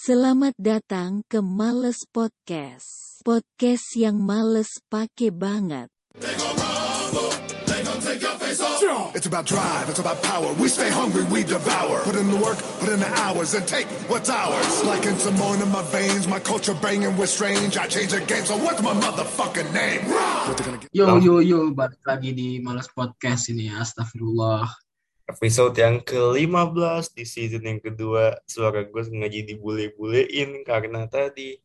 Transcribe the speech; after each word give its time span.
Selamat 0.00 0.56
datang 0.56 1.28
ke 1.28 1.44
Males 1.44 2.08
Podcast. 2.08 3.20
Podcast 3.20 3.84
yang 4.00 4.16
males 4.16 4.80
pake 4.88 5.28
banget. 5.28 5.92
It's 9.12 9.28
about 9.28 9.44
drive, 9.44 9.92
it's 9.92 10.00
about 10.00 10.16
power. 10.24 10.56
We 10.56 10.72
stay 10.72 10.88
hungry, 10.88 11.28
we 11.28 11.44
devour. 11.44 12.00
Put 12.00 12.16
in 12.16 12.32
the 12.32 12.40
work, 12.40 12.56
put 12.80 12.88
in 12.88 12.96
the 12.96 13.12
hours, 13.12 13.52
and 13.52 13.68
take 13.68 13.84
what's 14.08 14.32
ours. 14.32 14.88
Like 14.88 15.04
in 15.04 15.20
Simone 15.20 15.60
in 15.60 15.68
my 15.68 15.84
veins, 15.92 16.24
my 16.24 16.40
culture 16.40 16.72
banging 16.80 17.20
with 17.20 17.28
strange. 17.28 17.76
I 17.76 17.84
change 17.84 18.16
the 18.16 18.24
game, 18.24 18.48
so 18.48 18.56
what's 18.56 18.80
my 18.80 18.96
motherfucking 18.96 19.68
name? 19.76 20.08
Yo 20.96 21.20
yo 21.20 21.44
yo, 21.44 21.76
balik 21.76 22.00
lagi 22.08 22.32
di 22.32 22.56
Malas 22.64 22.88
Podcast 22.88 23.52
ini. 23.52 23.68
Astagfirullah. 23.68 24.64
Episode 25.30 25.74
yang 25.78 26.02
ke-15 26.02 27.14
di 27.14 27.24
season 27.24 27.62
yang 27.62 27.78
kedua 27.78 28.34
suara 28.44 28.82
gue 28.82 29.02
sengaja 29.06 29.40
dibule-bulein 29.46 30.66
karena 30.66 31.06
tadi 31.06 31.56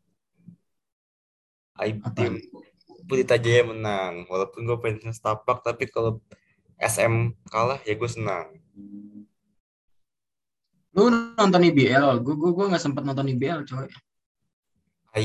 Apa? 1.76 2.14
tim 2.14 2.40
Pelita 3.06 3.38
Jaya 3.38 3.66
menang 3.66 4.26
walaupun 4.30 4.66
gue 4.66 4.78
pengen 4.82 5.14
setapak 5.14 5.66
tapi 5.66 5.90
kalau 5.90 6.22
SM 6.78 7.34
kalah 7.50 7.82
ya 7.84 7.94
gue 7.98 8.10
senang 8.10 8.54
Lu 10.96 11.12
nonton 11.12 11.60
IBL? 11.60 12.24
Gue 12.24 12.40
gue 12.40 12.52
gue 12.56 12.66
nggak 12.72 12.80
sempet 12.80 13.04
nonton 13.04 13.28
IBL, 13.28 13.68
coy. 13.68 13.92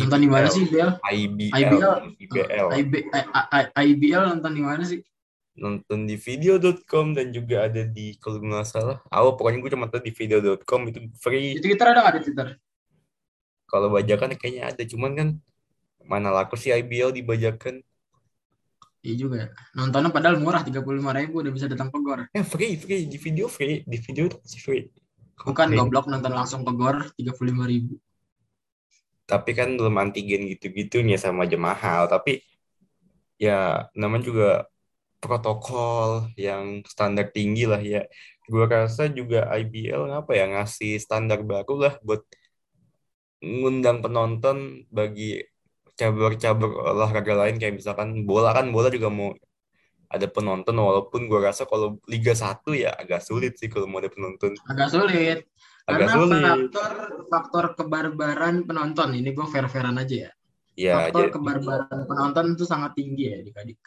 Nonton 0.02 0.18
di 0.18 0.26
mana 0.26 0.50
sih 0.50 0.66
IBL? 0.66 0.98
IBL 0.98 1.54
IBL? 1.54 1.94
IBL 2.26 2.68
IB, 2.74 2.92
I- 3.14 3.30
I- 3.54 3.70
IBL 3.94 4.34
nonton 4.34 4.50
di 4.50 4.62
mana 4.66 4.82
sih? 4.82 4.98
Nonton 5.58 6.06
di 6.06 6.14
video.com 6.14 7.12
dan 7.12 7.34
juga 7.34 7.66
ada 7.66 7.82
di 7.82 8.14
kalau 8.22 8.38
nggak 8.38 8.66
salah 8.66 8.98
awal 9.10 9.34
pokoknya 9.34 9.58
gue 9.60 9.70
cuma 9.74 9.86
tahu 9.90 10.02
di 10.06 10.12
video.com 10.14 10.80
itu 10.88 10.98
free 11.18 11.58
Di 11.58 11.62
Twitter 11.62 11.86
ada 11.90 12.00
nggak 12.02 12.14
di 12.18 12.22
Twitter? 12.30 12.48
kalau 13.66 13.86
bajakan 13.90 14.34
kayaknya 14.34 14.74
ada 14.74 14.82
cuman 14.82 15.10
kan 15.14 15.28
mana 16.02 16.30
laku 16.30 16.58
sih 16.58 16.70
IBL 16.70 17.14
dibajakan 17.14 17.82
Iya 19.00 19.16
juga. 19.16 19.36
ya. 19.40 19.48
Nontonnya 19.80 20.12
padahal 20.12 20.36
murah, 20.36 20.60
35 20.60 20.76
ribu 21.16 21.40
udah 21.40 21.48
bisa 21.48 21.64
datang 21.72 21.88
ke 21.88 21.96
Gor. 22.04 22.28
Eh 22.36 22.44
free, 22.44 22.76
free 22.76 23.08
di 23.08 23.16
video 23.16 23.48
free, 23.48 23.80
di 23.88 23.96
video 23.96 24.28
itu 24.28 24.36
masih 24.36 24.60
free. 24.60 24.84
Bukan 25.40 25.72
Oke. 25.72 25.76
goblok 25.80 26.04
nonton 26.12 26.28
langsung 26.36 26.68
ke 26.68 26.72
Gor, 26.76 27.08
35 27.16 27.64
ribu. 27.64 27.96
Tapi 29.24 29.50
kan 29.56 29.72
belum 29.72 29.96
antigen 29.96 30.44
gitu-gitu 30.52 31.00
nih 31.00 31.16
sama 31.16 31.48
aja 31.48 31.56
mahal. 31.56 32.12
Tapi 32.12 32.44
ya 33.40 33.88
namanya 33.96 34.24
juga 34.28 34.48
protokol 35.20 36.32
yang 36.34 36.80
standar 36.88 37.28
tinggi 37.30 37.68
lah 37.68 37.78
ya. 37.78 38.02
Gua 38.50 38.66
rasa 38.66 39.06
juga 39.06 39.46
IBL 39.54 40.10
ngapa 40.10 40.32
ya 40.34 40.44
ngasih 40.50 40.98
standar 40.98 41.44
baru 41.46 41.74
lah 41.78 41.94
buat 42.02 42.24
ngundang 43.40 44.02
penonton 44.04 44.84
bagi 44.90 45.40
cabur-cabur 45.94 46.96
olahraga 46.96 47.46
lain 47.46 47.60
kayak 47.60 47.76
misalkan 47.76 48.24
bola 48.24 48.56
kan 48.56 48.72
bola 48.72 48.88
juga 48.88 49.12
mau 49.12 49.32
ada 50.10 50.26
penonton 50.26 50.74
walaupun 50.74 51.30
gua 51.30 51.52
rasa 51.52 51.68
kalau 51.68 52.00
Liga 52.10 52.34
1 52.34 52.74
ya 52.74 52.90
agak 52.96 53.22
sulit 53.22 53.54
sih 53.60 53.70
kalau 53.70 53.86
mau 53.86 54.00
ada 54.02 54.10
penonton. 54.10 54.56
Agak 54.66 54.88
sulit. 54.90 55.46
Agak 55.86 56.10
Karena 56.10 56.14
sulit. 56.16 56.42
faktor 56.42 56.92
faktor 57.30 57.64
kebarbaran 57.78 58.62
penonton 58.66 59.10
ini 59.16 59.30
gue 59.34 59.46
fair-fairan 59.48 59.96
aja 59.98 60.16
ya. 60.28 60.30
Ya, 60.78 60.94
faktor 61.08 61.28
jadi- 61.28 61.34
kebarbaran 61.34 62.00
penonton 62.06 62.44
itu 62.54 62.64
sangat 62.66 62.94
tinggi 62.94 63.30
ya 63.30 63.34
adik-adik. 63.42 63.80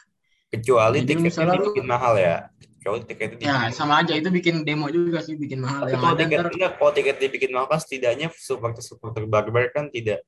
Kecuali 0.54 0.96
Jadi 1.02 1.08
tiketnya 1.10 1.26
misalnya 1.26 1.56
lu- 1.58 1.86
mahal 1.86 2.14
ya. 2.16 2.36
Kecuali 2.78 3.00
tiketnya 3.08 3.36
Ya 3.40 3.54
dibikin 3.58 3.72
sama 3.74 3.94
aja 4.04 4.12
itu 4.14 4.28
bikin 4.30 4.54
demo 4.62 4.86
juga 4.92 5.18
sih 5.24 5.34
bikin 5.34 5.58
mahal. 5.64 5.88
Tapi 5.88 5.92
Yang 5.96 6.02
kalau 6.04 6.16
tiket 6.20 6.38
ntar 6.38 6.48
kalau 6.78 6.92
tiket 6.94 7.16
dibikin 7.18 7.50
mahal 7.50 7.66
kan 7.66 7.80
setidaknya 7.80 8.28
supporter-supporter 8.30 9.22
barbar 9.26 9.64
kan 9.74 9.88
tidak 9.90 10.22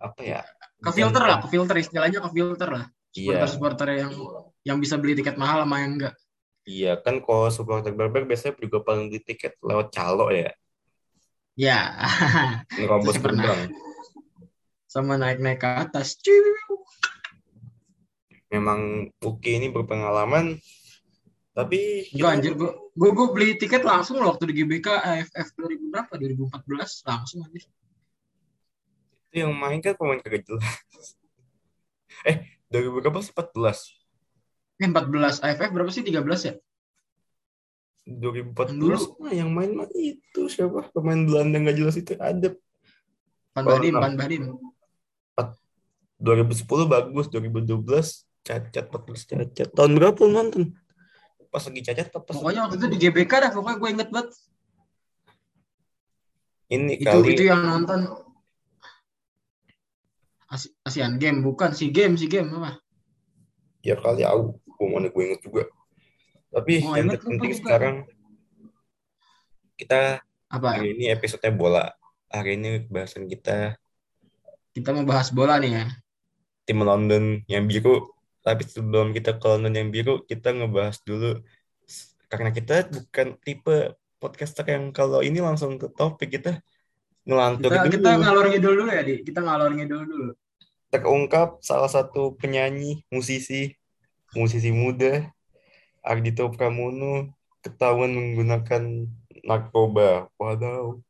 apa 0.00 0.20
ya? 0.20 0.40
ke 0.84 0.90
filter 0.92 1.22
lah, 1.24 1.38
ke 1.40 1.48
filter 1.48 1.76
istilahnya 1.80 2.18
ke 2.20 2.30
filter 2.34 2.68
lah. 2.68 2.84
Iya, 3.14 3.14
Supporter-supporter 3.14 3.88
yang 3.94 4.12
yang 4.66 4.78
bisa 4.82 4.98
beli 5.00 5.14
tiket 5.16 5.36
mahal 5.38 5.62
sama 5.64 5.80
yang 5.84 5.92
enggak. 5.96 6.14
iya 6.64 6.96
kan 6.96 7.20
kalau 7.20 7.52
supporter 7.52 7.92
barbar 7.92 8.24
biasanya 8.24 8.56
juga 8.56 8.80
paling 8.80 9.12
beli 9.12 9.20
tiket 9.20 9.52
lewat 9.60 9.92
calo 9.92 10.32
ya, 10.32 10.50
Ya, 11.54 11.94
Itu 12.74 13.20
pernah. 13.22 13.46
gerbang. 13.46 13.70
sama 14.90 15.14
naik-naik 15.18 15.58
ke 15.62 15.68
atas. 15.68 16.18
Ciu. 16.18 16.42
Memang 18.54 19.10
Uki 19.18 19.58
ini 19.58 19.66
berpengalaman, 19.74 20.54
tapi 21.54 22.10
Enggak 22.10 22.30
anjir 22.34 22.52
gua, 22.58 22.70
gua, 22.98 23.10
gua 23.14 23.26
beli 23.30 23.54
tiket 23.54 23.86
langsung 23.86 24.18
loh 24.18 24.34
waktu 24.34 24.50
di 24.50 24.62
GBK 24.62 24.90
AFF 24.90 25.54
2000 25.54 25.90
berapa? 25.90 26.12
2014 26.18 27.06
langsung 27.06 27.46
anjir. 27.46 27.66
itu 29.34 29.42
yang 29.42 29.50
main 29.50 29.82
kan 29.82 29.98
pemain 29.98 30.22
kagak 30.22 30.46
jelas. 30.46 30.62
Eh, 32.30 32.46
dari 32.70 32.86
berapa 32.86 33.18
sih? 33.18 33.34
14? 33.34 33.58
Eh 34.78 34.86
14 34.86 35.42
AFF 35.42 35.70
berapa 35.74 35.90
sih? 35.90 36.06
13 36.06 36.22
ya? 36.46 36.54
2014 38.06 38.78
Dulu. 38.78 39.18
mah 39.18 39.32
yang 39.34 39.50
main 39.50 39.74
mah 39.74 39.90
itu 39.98 40.46
siapa? 40.46 40.94
Pemain 40.94 41.18
Belanda 41.26 41.58
nggak 41.58 41.74
jelas 41.74 41.98
itu 41.98 42.14
ada. 42.22 42.54
Van 43.54 43.64
Badim. 43.66 43.94
Van 43.98 44.14
Badim. 44.14 44.42
2010 46.22 46.64
bagus, 46.88 47.26
2012 47.28 48.23
cacat, 48.44 48.84
14 48.92 49.24
cacat. 49.24 49.68
Tahun 49.72 49.92
berapa 49.92 50.20
lu 50.20 50.30
nonton? 50.30 50.62
Pas 51.48 51.62
lagi 51.62 51.80
cacat 51.80 52.10
apa 52.10 52.20
pas 52.20 52.34
Pokoknya 52.34 52.66
waktu 52.66 52.76
itu 52.76 52.86
di 52.90 52.98
GBK 53.00 53.32
dah, 53.32 53.50
pokoknya 53.50 53.76
gue 53.76 53.88
inget 53.90 54.08
banget. 54.10 54.28
ini 56.66 56.96
Itu 56.96 57.06
kali 57.06 57.28
itu 57.32 57.44
yang 57.44 57.60
nonton 57.62 58.00
Asi- 60.48 60.72
Asian 60.80 61.16
Game 61.16 61.42
bukan 61.42 61.72
si 61.72 61.90
game 61.90 62.14
si 62.14 62.26
game 62.26 62.48
apa? 62.54 62.78
ya 63.80 63.96
kali 63.96 64.24
aku 64.24 64.56
gue 64.56 64.86
mana 64.88 65.08
gue 65.08 65.22
inget 65.24 65.40
juga. 65.40 65.68
Tapi 66.48 66.80
Oh, 66.80 66.94
yang 66.94 67.10
terpenting 67.10 67.52
sekarang 67.52 67.96
kita 69.74 70.22
Apa? 70.48 70.78
hari 70.78 70.94
ini 70.94 71.10
episode 71.10 71.44
bola. 71.52 71.92
Hari 72.28 72.56
ini 72.56 72.68
bahasan 72.86 73.26
kita 73.26 73.76
Kita 74.72 74.90
mau 74.90 75.04
bahas 75.04 75.28
bola 75.30 75.58
nih 75.58 75.70
ya. 75.74 75.84
tim 76.64 76.80
London 76.80 77.44
yang 77.46 77.68
biru. 77.68 78.13
Tapi 78.44 78.62
sebelum 78.68 79.16
kita 79.16 79.40
ke 79.40 79.46
London 79.48 79.72
yang 79.72 79.88
biru, 79.88 80.20
kita 80.28 80.52
ngebahas 80.52 81.00
dulu 81.00 81.40
karena 82.28 82.50
kita 82.50 82.90
bukan 82.90 83.38
tipe 83.40 83.94
podcaster 84.18 84.66
yang 84.66 84.90
kalau 84.90 85.22
ini 85.22 85.38
langsung 85.38 85.78
ke 85.78 85.86
topik 85.92 86.34
kita 86.40 86.58
ngelantur 87.24 87.70
Kita 87.72 87.88
dulu. 87.88 87.94
kita 87.94 88.10
ngalor 88.20 88.44
ngidul 88.52 88.74
dulu 88.84 88.90
ya, 88.92 89.02
Di. 89.04 89.14
Kita 89.24 89.40
ngalor 89.40 89.70
ngidul 89.72 90.02
dulu. 90.04 90.28
terungkap 90.94 91.58
salah 91.58 91.90
satu 91.90 92.38
penyanyi, 92.38 93.02
musisi, 93.10 93.74
musisi 94.30 94.70
muda, 94.70 95.26
Ardito 96.06 96.46
Pramono, 96.54 97.34
ketahuan 97.66 98.14
menggunakan 98.14 99.08
narkoba. 99.42 100.30
Wadaw. 100.38 101.02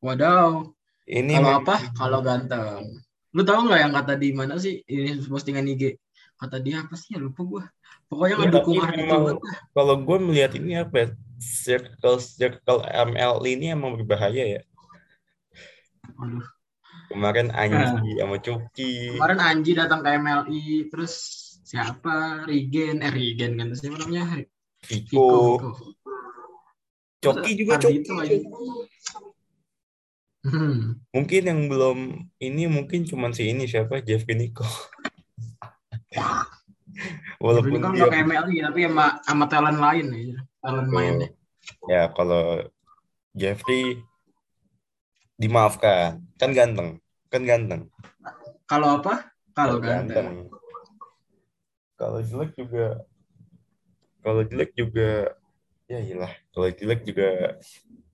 Wadaw. 0.00 0.72
Ini 1.04 1.32
Kalau 1.36 1.52
apa? 1.60 1.76
Kalau 1.92 2.20
ganteng. 2.24 3.04
Lu 3.36 3.44
tahu 3.44 3.68
nggak 3.68 3.80
yang 3.84 3.92
kata 3.92 4.16
di 4.16 4.32
mana 4.32 4.56
sih? 4.56 4.80
Ini 4.88 5.28
postingan 5.28 5.68
IG. 5.68 6.00
Kata 6.40 6.56
dia 6.56 6.80
apa 6.80 6.96
sih? 6.96 7.12
Ya 7.14 7.20
lupa 7.20 7.44
gua. 7.44 7.64
Pokoknya 8.08 8.34
Ya, 8.34 8.40
ngedukung 8.48 8.76
tapi 8.80 8.96
memang- 8.96 9.38
kalau 9.76 9.94
gue 10.00 10.18
melihat 10.24 10.52
ini 10.56 10.72
apa 10.80 10.94
ya, 10.96 11.06
circle 11.36 12.16
circle 12.16 12.80
ML 12.88 13.44
ini 13.44 13.76
emang 13.76 14.00
berbahaya 14.00 14.58
ya. 14.58 14.62
Aduh. 16.16 16.42
Kemarin 17.12 17.50
Anji 17.52 18.16
sama 18.16 18.36
Coki. 18.40 19.18
Kemarin 19.18 19.40
Anji 19.42 19.70
datang 19.76 20.00
ke 20.00 20.08
MLI, 20.16 20.88
terus 20.88 21.14
siapa? 21.66 22.46
Regen, 22.48 23.02
eh 23.04 23.10
Regen 23.12 23.58
kan 23.60 23.68
siapa 23.76 23.98
namanya? 24.00 24.40
Viko. 24.86 25.58
Coki 27.20 27.50
juga 27.52 27.76
Coki. 27.76 28.00
Aja. 28.06 28.36
Hmm. 30.40 30.96
Mungkin 31.12 31.42
yang 31.44 31.60
belum 31.68 31.98
ini 32.40 32.64
mungkin 32.64 33.04
cuman 33.04 33.36
si 33.36 33.52
ini 33.52 33.68
siapa 33.68 34.00
Jeffrey 34.00 34.38
Nico. 34.38 34.64
Walaupun 37.44 37.70
Ini 37.72 37.78
kan 37.80 37.92
dia 37.96 38.06
ke 38.10 38.18
MLI, 38.26 38.56
tapi 38.66 38.80
sama, 38.84 39.06
sama 39.24 39.44
talent 39.46 39.78
lain 39.80 40.06
ya. 40.12 40.40
Talent 40.60 40.88
Betul. 40.90 40.96
mainnya. 40.96 41.28
Ya 41.86 42.02
kalau 42.12 42.66
Jeffrey 43.32 44.02
dimaafkan, 45.40 46.20
kan 46.36 46.50
ganteng, 46.52 47.00
kan 47.32 47.42
ganteng. 47.46 47.82
Kalau 48.68 49.00
apa? 49.00 49.32
Kalau 49.56 49.80
ganteng. 49.80 50.50
Kalau 51.96 52.20
jelek 52.24 52.56
juga, 52.56 53.04
kalau 54.24 54.42
jelek 54.44 54.72
juga, 54.76 55.36
ya 55.88 56.00
iyalah. 56.00 56.32
Kalau 56.52 56.68
jelek 56.68 57.00
juga 57.04 57.60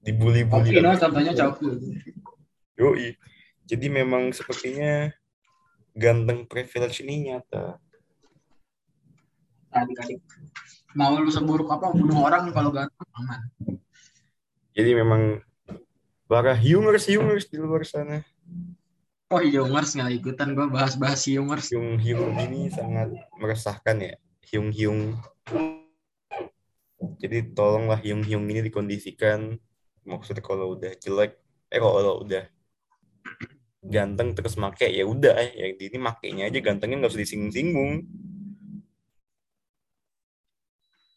dibully-bully. 0.03 0.71
Oke, 0.75 0.83
no, 0.83 0.95
contohnya. 0.95 1.33
Yoi. 2.79 3.19
Jadi 3.67 3.87
memang 3.91 4.31
sepertinya 4.31 5.11
ganteng 5.97 6.47
privilege 6.47 7.03
ini 7.03 7.31
nyata. 7.33 7.83
Adik-adik. 9.85 10.21
Mau 10.97 11.13
lu 11.21 11.29
seburuk 11.29 11.69
apa 11.69 11.93
bunuh 11.93 12.25
orang 12.25 12.49
kalau 12.57 12.73
ganteng 12.73 13.11
aman. 13.21 13.41
Jadi 14.73 14.91
memang 14.97 15.41
Para 16.27 16.59
humors 16.59 17.07
humors 17.07 17.47
di 17.47 17.55
luar 17.55 17.87
sana. 17.87 18.19
Oh 19.31 19.39
Hyungers 19.39 19.95
nggak 19.95 20.11
ikutan 20.19 20.59
gue 20.59 20.67
bahas-bahas 20.67 21.23
Hyungers. 21.23 21.71
Hyung 21.71 22.03
Hyung 22.03 22.35
ini 22.43 22.67
sangat 22.67 23.15
meresahkan 23.39 23.95
ya. 24.03 24.19
Hyung 24.43 24.75
Hyung. 24.75 25.15
Jadi 27.23 27.55
tolonglah 27.55 28.03
Hyung 28.03 28.27
Hyung 28.27 28.43
ini 28.51 28.59
dikondisikan. 28.67 29.55
Maksudnya 30.03 30.43
kalau 30.43 30.75
udah 30.75 30.99
jelek, 30.99 31.39
eh 31.71 31.79
kalau 31.79 32.27
udah 32.27 32.51
ganteng 33.87 34.35
terus 34.35 34.59
make 34.59 34.83
ya 34.83 35.07
udah 35.07 35.39
di 35.79 35.85
ini 35.87 35.99
makainya 36.03 36.51
aja 36.51 36.59
gantengnya 36.59 37.07
nggak 37.07 37.15
usah 37.15 37.23
disinggung-singgung. 37.23 38.03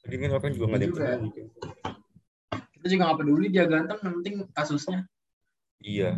Lagi 0.10 0.26
kan 0.26 0.34
orang 0.34 0.54
juga 0.58 0.66
nggak 0.66 0.82
ada 0.82 0.90
peduli. 0.90 1.30
Kita 2.50 2.86
juga 2.90 3.02
nggak 3.06 3.20
peduli 3.22 3.46
dia 3.54 3.66
ganteng, 3.70 4.00
yang 4.02 4.14
penting 4.18 4.36
kasusnya. 4.58 5.00
Iya. 5.86 6.18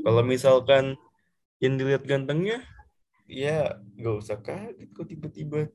Kalau 0.00 0.22
misalkan 0.24 0.96
yang 1.60 1.76
dilihat 1.76 2.08
gantengnya, 2.08 2.64
ya 3.28 3.76
nggak 4.00 4.16
usah 4.16 4.40
kaget 4.40 4.88
kok 4.96 5.04
tiba-tiba 5.04 5.68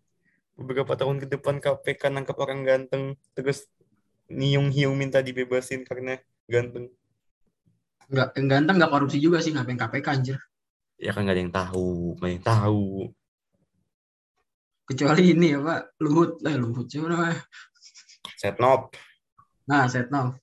beberapa 0.57 0.97
tahun 0.97 1.21
ke 1.21 1.29
depan 1.37 1.61
KPK 1.61 2.09
nangkap 2.09 2.41
orang 2.41 2.65
ganteng 2.65 3.13
terus 3.37 3.69
Niung 4.33 4.73
Hiung 4.73 4.97
minta 4.97 5.21
dibebasin 5.21 5.85
karena 5.85 6.17
ganteng. 6.49 6.89
Nggak, 8.09 8.33
yang 8.33 8.47
ganteng 8.49 8.75
nggak 8.81 8.91
korupsi 8.97 9.21
juga 9.21 9.45
sih, 9.45 9.53
ngapain 9.53 9.77
KPK 9.77 10.07
anjir. 10.09 10.41
Ya 10.97 11.13
kan 11.13 11.21
nggak 11.21 11.37
ada 11.37 11.43
yang 11.45 11.53
tahu, 11.53 12.17
nggak 12.17 12.25
ada 12.25 12.33
yang 12.33 12.47
tahu. 12.49 13.13
Kecuali 14.93 15.33
ini 15.33 15.57
ya 15.57 15.59
Pak, 15.59 15.97
Luhut. 15.99 16.37
Eh 16.45 16.53
Luhut 16.53 16.85
siapa 16.85 17.09
namanya? 17.09 17.41
Setnop 18.37 18.93
Nah, 19.65 19.89
Setnov. 19.89 20.37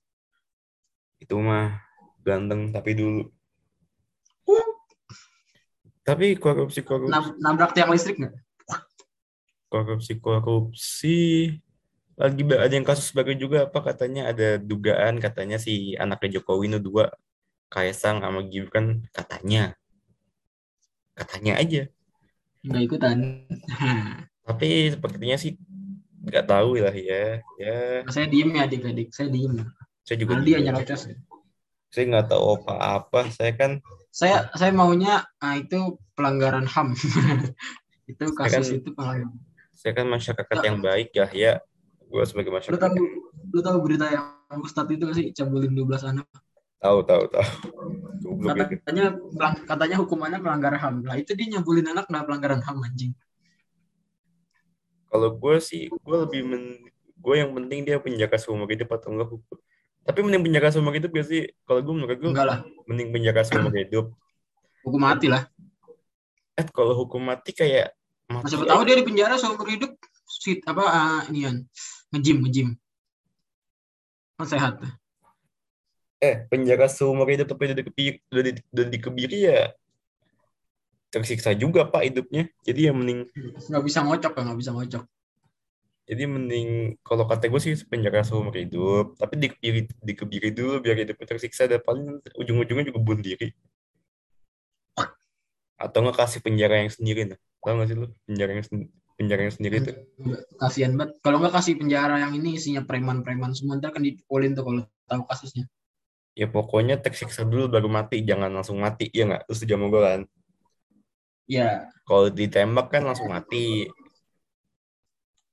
itu 1.21 1.37
mah 1.37 1.79
ganteng 2.19 2.73
tapi 2.73 2.91
dulu. 2.97 3.29
Tapi 6.01 6.33
korupsi 6.35 6.81
korupsi 6.81 7.13
Nab- 7.13 7.37
nabrak 7.37 7.71
tiang 7.71 7.93
listrik 7.93 8.17
nggak? 8.19 8.35
korupsi 9.71 10.19
korupsi 10.19 11.17
lagi 12.19 12.43
ada 12.43 12.67
yang 12.75 12.83
kasus 12.83 13.15
baru 13.15 13.31
juga 13.31 13.71
apa 13.71 13.79
katanya 13.79 14.27
ada 14.27 14.59
dugaan 14.59 15.15
katanya 15.23 15.55
si 15.55 15.95
anaknya 15.95 16.43
Jokowi 16.43 16.67
nu 16.67 16.83
dua 16.83 17.07
Kaisang 17.71 18.19
sama 18.19 18.43
Gibran 18.43 19.07
katanya 19.15 19.71
katanya 21.15 21.55
aja 21.55 21.87
Nggak 22.67 22.81
ikutan. 22.83 23.17
tapi 24.41 24.67
sepertinya 24.89 25.37
sih 25.37 25.53
nggak 26.21 26.45
tahu 26.45 26.77
lah 26.77 26.93
ya 26.93 27.41
ya 27.57 28.05
saya 28.07 28.25
diem 28.25 28.49
ya 28.53 28.65
adik-adik, 28.65 29.09
saya 29.09 29.29
diem. 29.29 29.57
saya 30.01 30.17
juga 30.17 30.37
Nanti 30.37 30.51
nyerocos. 30.53 31.01
saya 31.89 32.03
nggak 32.07 32.27
tahu 32.29 32.43
apa-apa 32.57 33.19
saya 33.29 33.53
kan 33.53 33.81
Saya 34.11 34.51
saya 34.53 34.69
maunya 34.69 35.23
ah, 35.39 35.55
itu 35.55 35.95
pelanggaran 36.13 36.67
HAM. 36.67 36.91
itu 38.11 38.25
kasus 38.35 38.67
kan- 38.69 38.77
itu 38.77 38.89
pelanggaran. 38.91 39.31
saya 39.71 39.93
kan 39.95 40.05
masyarakat 40.05 40.57
yang 40.61 40.77
baik 40.77 41.09
ya 41.11 41.25
ya 41.31 41.53
gue 42.05 42.23
sebagai 42.27 42.51
Lu 42.51 42.57
masyarakat 42.59 42.81
tahu 42.81 43.01
lu 43.49 43.59
tahu 43.63 43.77
berita 43.81 44.05
yang 44.07 44.27
Ustadz 44.61 44.91
itu 44.91 45.05
sih 45.15 45.25
cabulin 45.31 45.71
12 45.73 46.11
anak? 46.11 46.27
tahu 46.77 47.05
tahu 47.05 47.23
tahu. 47.29 47.45
Katanya 48.81 49.15
katanya 49.63 49.95
hukumannya 50.01 50.37
melanggar 50.37 50.73
HAM. 50.75 51.05
Lah 51.05 51.15
itu 51.15 51.31
dia 51.33 51.55
nyabulin 51.55 51.87
anak 51.87 52.09
nggak 52.09 52.25
pelanggaran 52.27 52.61
HAM 52.61 52.77
anjing. 52.83 53.13
Kalau 55.11 55.35
gue 55.35 55.55
sih, 55.59 55.91
gue 55.91 56.17
lebih 56.23 56.41
men, 56.47 56.63
gue 57.19 57.35
yang 57.35 57.51
penting 57.51 57.83
dia 57.83 57.99
penjara 57.99 58.39
seumur 58.39 58.71
hidup 58.71 58.87
atau 58.95 59.11
enggak 59.11 59.27
hukum. 59.27 59.57
Tapi 60.07 60.19
mending 60.23 60.43
penjara 60.47 60.71
seumur 60.71 60.95
hidup 60.95 61.11
gak 61.11 61.27
sih? 61.27 61.51
Kalau 61.67 61.83
gue 61.83 61.93
menurut 61.93 62.15
gue 62.15 62.31
Enggak 62.31 62.47
lah, 62.47 62.59
mending 62.87 63.11
penjara 63.11 63.43
seumur 63.43 63.75
hidup. 63.75 64.15
hukum 64.81 64.97
mati 65.03 65.29
lah. 65.29 65.45
Eh 66.57 66.65
kalau 66.73 66.97
hukum 66.97 67.21
mati 67.21 67.53
kayak 67.53 67.93
mati. 68.31 68.49
Siapa 68.49 68.65
tahu 68.65 68.81
dia 68.87 68.95
di 68.97 69.05
penjara 69.05 69.35
seumur 69.37 69.67
hidup 69.69 69.93
sit 70.25 70.63
apa 70.65 70.83
ah, 70.87 71.21
inian 71.29 71.67
ngejim 72.15 72.41
ngejim. 72.41 72.67
Kan 74.39 74.47
sehat. 74.47 74.81
Eh 76.17 76.47
penjara 76.49 76.89
seumur 76.89 77.29
hidup 77.29 77.45
tapi 77.51 77.69
udah 77.69 77.77
dikebiri, 77.77 78.17
udah, 78.31 78.43
di, 78.47 78.51
udah 78.73 78.85
dikebiri 78.89 79.37
ya 79.43 79.69
tersiksa 81.11 81.51
juga 81.53 81.83
pak 81.91 82.07
hidupnya. 82.07 82.47
Jadi 82.63 82.87
ya 82.87 82.91
mending, 82.95 83.27
Nggak 83.67 83.83
bisa 83.83 83.99
ngocok 84.01 84.31
nggak 84.31 84.59
bisa 84.59 84.71
ngocok. 84.71 85.03
jadi 86.11 86.27
mending 86.27 86.99
kalau 87.07 87.23
kata 87.23 87.47
gue 87.47 87.61
sih 87.61 87.71
penjara 87.87 88.25
seumur 88.25 88.51
hidup, 88.51 89.15
tapi 89.15 89.39
dikebiri, 89.39 89.87
dikebiri 90.03 90.49
dulu 90.51 90.83
biar 90.83 91.07
hidupnya 91.07 91.23
tersiksa 91.23 91.71
dan 91.71 91.79
paling 91.79 92.19
ujung-ujungnya 92.35 92.83
juga 92.91 92.99
bunuh 92.99 93.23
diri. 93.23 93.51
Atau 95.79 96.03
nggak 96.05 96.17
kasih 96.19 96.39
penjara 96.45 96.83
yang 96.83 96.91
sendiri 96.91 97.31
nah. 97.31 97.39
Tahu 97.63 97.73
nggak 97.77 97.87
sih 97.89 97.97
lu 97.97 98.07
penjara 98.27 98.51
yang 98.57 98.65
penjara 99.17 99.41
yang 99.47 99.55
sendiri 99.55 99.75
itu? 99.81 99.91
Kasihan 100.57 100.93
banget. 100.97 101.17
Kalau 101.21 101.37
nggak 101.41 101.53
kasih 101.57 101.73
penjara 101.79 102.15
yang 102.21 102.33
ini 102.37 102.57
isinya 102.57 102.81
preman-preman 102.85 103.53
semua 103.53 103.77
ntar 103.79 103.93
kan 103.93 104.01
dipukulin 104.03 104.51
tuh 104.53 104.65
kalau 104.67 104.81
tahu 105.09 105.21
kasusnya. 105.29 105.65
Ya 106.37 106.47
pokoknya 106.47 106.95
tersiksa 106.99 107.43
dulu 107.43 107.67
baru 107.67 107.87
mati, 107.91 108.23
jangan 108.23 108.51
langsung 108.51 108.79
mati, 108.79 109.11
ya 109.11 109.27
nggak? 109.31 109.47
Terus 109.47 109.61
jamu 109.67 109.87
gue 109.91 110.01
kan. 110.01 110.21
Ya, 111.49 111.89
Kalau 112.07 112.27
ditembak 112.31 112.91
kan 112.93 113.03
langsung 113.05 113.29
mati. 113.31 113.87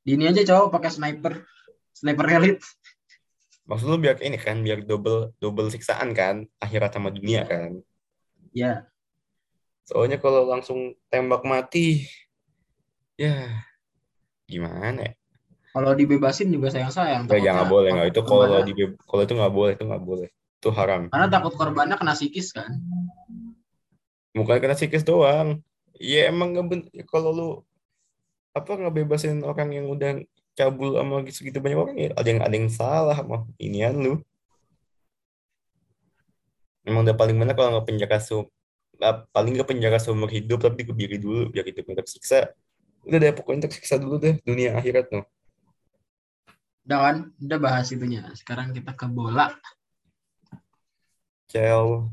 di 0.07 0.17
ini 0.17 0.25
aja 0.25 0.41
cowok 0.41 0.73
pakai 0.73 0.91
sniper, 0.95 1.45
sniper 1.93 2.27
elite. 2.33 2.65
Maksud 3.69 3.93
lu 3.93 4.01
biar 4.01 4.17
ini 4.25 4.41
kan, 4.41 4.65
biar 4.65 4.81
double 4.81 5.37
double 5.37 5.69
siksaan 5.69 6.17
kan, 6.17 6.49
akhirat 6.65 6.97
sama 6.97 7.13
dunia 7.13 7.45
kan. 7.45 7.85
Ya, 8.57 8.89
Soalnya 9.89 10.21
kalau 10.21 10.45
langsung 10.45 10.93
tembak 11.09 11.49
mati, 11.49 12.05
ya 13.17 13.65
gimana 14.45 15.01
ya? 15.01 15.13
kalau 15.73 15.97
dibebasin 15.97 16.53
juga 16.53 16.69
sayang-sayang. 16.69 17.25
Ya 17.25 17.29
Takutnya 17.29 17.47
jangan 17.49 17.67
boleh 17.73 17.89
nggak 17.97 18.09
itu 18.13 18.21
kalau 18.25 18.61
di 18.65 18.73
kalau 19.09 19.23
itu 19.25 19.35
nggak 19.37 19.55
boleh 19.55 19.73
itu 19.77 19.85
nggak 19.89 20.05
boleh 20.05 20.29
itu 20.33 20.69
haram. 20.77 21.03
Karena 21.09 21.29
takut 21.33 21.53
korbannya 21.57 21.97
kena 21.97 22.13
psikis 22.13 22.53
kan. 22.53 22.69
Bukan 24.37 24.57
kena 24.61 24.77
sikis 24.77 25.05
doang. 25.09 25.65
Ya 25.99 26.31
emang 26.31 26.55
kalau 27.11 27.31
lu 27.35 27.49
apa 28.55 28.75
ngebebasin 28.75 29.43
orang 29.43 29.71
yang 29.75 29.87
udah 29.91 30.23
cabul 30.59 30.99
sama 30.99 31.23
segitu 31.31 31.63
banyak 31.63 31.79
orang 31.79 31.97
ya 31.99 32.11
ada 32.19 32.27
yang 32.27 32.41
ada 32.43 32.55
yang 32.55 32.71
salah 32.71 33.15
sama 33.19 33.47
inian 33.59 33.95
lu. 33.99 34.15
Emang 36.83 37.05
udah 37.05 37.15
paling 37.15 37.37
mana 37.37 37.53
kalau 37.55 37.79
nggak 37.79 37.87
penjara 37.87 38.19
se 38.19 38.35
paling 39.31 39.55
nggak 39.55 39.69
penjara 39.71 39.99
seumur 40.03 40.27
hidup 40.27 40.59
tapi 40.59 40.83
dikebiri 40.83 41.21
dulu 41.23 41.51
biar 41.55 41.67
hidupnya 41.67 42.03
tersiksa. 42.03 42.51
Udah 43.07 43.19
deh 43.23 43.31
pokoknya 43.31 43.71
tersiksa 43.71 43.99
dulu 44.01 44.19
deh 44.19 44.39
dunia 44.43 44.75
akhirat 44.75 45.11
no. 45.15 45.23
Udah 46.89 46.99
kan, 47.05 47.17
udah 47.37 47.59
bahas 47.61 47.93
itunya. 47.93 48.25
Sekarang 48.33 48.73
kita 48.73 48.97
ke 48.97 49.05
bola. 49.07 49.53
Cel. 51.53 52.09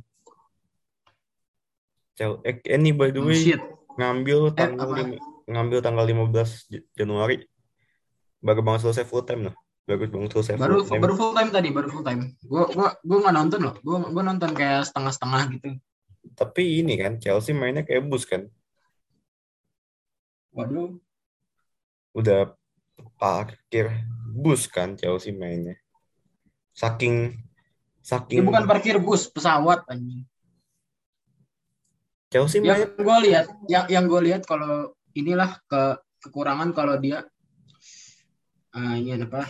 Cel. 2.20 2.44
Eh, 2.44 2.60
ini 2.76 2.92
by 2.92 3.16
the 3.16 3.24
Oh, 3.24 3.32
way 3.32 3.40
shit. 3.40 3.64
Ngambil 3.96 4.40
Eh, 4.50 4.54
tanggal 4.54 4.88
apa? 4.88 4.98
lima- 5.00 5.24
ngambil 5.46 5.80
tanggal 5.80 6.06
15 6.06 6.50
J- 6.68 6.86
Januari. 6.94 7.36
Baru 8.40 8.62
banget 8.62 8.86
selesai 8.86 9.06
full 9.06 9.24
time 9.24 9.50
loh. 9.50 9.56
Baru 9.86 10.06
banget 10.10 10.32
selesai 10.34 10.54
Baru 10.58 10.82
full 10.82 10.98
time. 10.98 11.02
baru 11.02 11.14
full 11.16 11.34
time 11.34 11.50
tadi, 11.50 11.70
baru 11.70 11.88
full 11.90 12.06
time. 12.06 12.22
Gua 12.44 12.66
gua 12.70 12.90
gua 13.02 13.18
nggak 13.22 13.36
nonton 13.36 13.60
loh. 13.64 13.76
Gua 13.82 13.98
gua 14.06 14.24
nonton 14.24 14.52
kayak 14.52 14.86
setengah-setengah 14.86 15.42
gitu. 15.58 15.70
Tapi 16.34 16.82
ini 16.82 16.98
kan 16.98 17.22
Chelsea 17.22 17.54
mainnya 17.54 17.86
kayak 17.86 18.06
bus 18.06 18.26
kan. 18.26 18.50
Waduh, 20.52 20.98
Udah 22.16 22.56
parkir 23.20 23.92
bus 24.32 24.72
kan 24.72 24.96
Chelsea 24.96 25.36
mainnya. 25.36 25.76
Saking 26.72 27.36
saking 28.00 28.40
ini 28.40 28.48
bukan 28.48 28.64
parkir 28.64 28.96
bus, 28.98 29.28
pesawat 29.28 29.84
anjing. 29.88 30.24
Chelsea 32.36 32.60
Yang 32.60 33.00
gue 33.00 33.18
lihat, 33.32 33.48
yang 33.72 33.88
yang 33.88 34.06
gue 34.12 34.22
lihat 34.28 34.44
kalau 34.44 34.92
inilah 35.16 35.56
ke 35.72 35.96
kekurangan 36.20 36.76
kalau 36.76 37.00
dia 37.00 37.24
ah, 38.76 39.00
ini 39.00 39.16
apa 39.24 39.48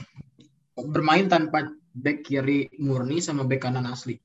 bermain 0.78 1.26
tanpa 1.26 1.74
back 1.98 2.22
kiri 2.22 2.70
murni 2.78 3.26
sama 3.26 3.42
back 3.42 3.66
kanan 3.66 3.90
asli. 3.90 4.22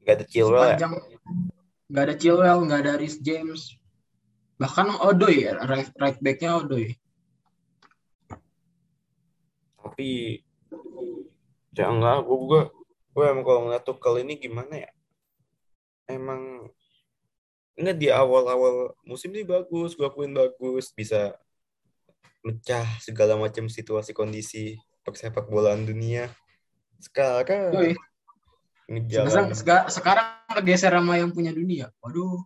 nggak 0.00 0.16
ada 0.16 0.24
Chilwell 0.24 0.64
ya. 0.64 0.80
Sepanjang 0.80 0.92
nggak 1.92 2.04
ada 2.08 2.14
Chilwell, 2.16 2.60
nggak 2.64 2.80
ada 2.88 2.92
Rhys 2.96 3.20
James, 3.20 3.76
bahkan 4.56 4.88
Odoi 4.96 5.44
ya, 5.44 5.60
right, 5.68 5.92
right 6.00 6.16
backnya 6.24 6.56
Odoi. 6.56 6.96
Tapi 9.76 10.40
ya 11.76 11.84
enggak 11.84 12.24
gue 12.24 12.38
gue 12.48 12.62
gue 13.12 13.24
emang 13.28 13.44
kalau 13.44 13.60
ngeliat 13.68 13.84
Tuchel 13.84 14.24
ini 14.24 14.40
gimana 14.40 14.88
ya? 14.88 14.90
Emang 16.08 16.72
enggak 17.80 17.96
di 17.96 18.08
awal-awal 18.12 18.92
musim 19.08 19.32
ini 19.32 19.42
bagus, 19.42 19.96
gue 19.96 20.04
akuin 20.04 20.36
bagus, 20.36 20.92
bisa 20.92 21.34
mecah 22.44 22.84
segala 23.00 23.36
macam 23.36 23.68
situasi 23.68 24.12
kondisi 24.12 24.76
persepak 25.04 25.48
bolaan 25.48 25.88
dunia. 25.88 26.28
Sekarang 27.00 27.72
Odoi. 27.72 27.96
Sekarang, 27.96 28.08
ngejalan 28.90 29.46
sekarang 29.88 30.26
kegeser 30.60 30.92
sama 30.92 31.16
yang 31.16 31.32
punya 31.32 31.54
dunia. 31.54 31.88
Waduh. 32.04 32.44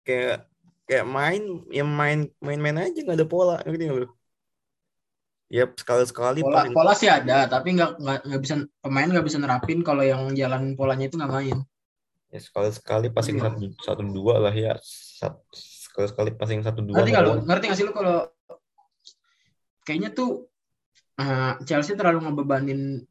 kayak 0.00 0.48
kayak 0.88 1.06
main 1.06 1.42
yang 1.70 1.86
main 1.86 2.26
main-main 2.40 2.88
aja 2.88 2.98
nggak 3.04 3.18
ada 3.20 3.28
pola 3.28 3.56
ngerti 3.62 3.86
nggak 3.86 4.00
lu? 4.02 4.08
Ya 5.50 5.66
sekali 5.66 6.06
sekali 6.06 6.40
Pola, 6.46 6.62
pola 6.70 6.94
sih 6.94 7.10
ada, 7.10 7.50
tapi 7.50 7.74
nggak 7.74 7.98
nggak 7.98 8.40
bisa 8.42 8.54
pemain 8.78 9.10
nggak 9.10 9.26
bisa 9.26 9.38
nerapin 9.42 9.82
kalau 9.82 10.06
yang 10.06 10.30
jalan 10.38 10.78
polanya 10.78 11.10
itu 11.10 11.18
nggak 11.18 11.34
main. 11.34 11.58
Ya 12.30 12.38
sekali 12.38 12.70
sekali 12.70 13.06
passing 13.10 13.36
Iya. 13.38 13.50
satu 13.50 13.58
satu 13.82 14.02
dua 14.06 14.34
lah 14.38 14.54
ya 14.54 14.74
sekali 14.80 16.06
sekali 16.06 16.30
passing 16.38 16.62
satu 16.62 16.80
dua 16.80 17.02
Ngerti 17.02 17.10
nggak 17.10 17.24
lu? 17.24 17.28
doang. 17.28 17.40
Ngerti 17.46 17.64
nggak 17.66 17.78
sih 17.78 17.86
lu 17.86 17.92
kalau 17.92 18.16
kayaknya 19.82 20.10
tuh 20.14 20.46
eh, 21.18 21.52
Chelsea 21.66 21.98
terlalu 21.98 22.18
ngebebanin 22.24 23.02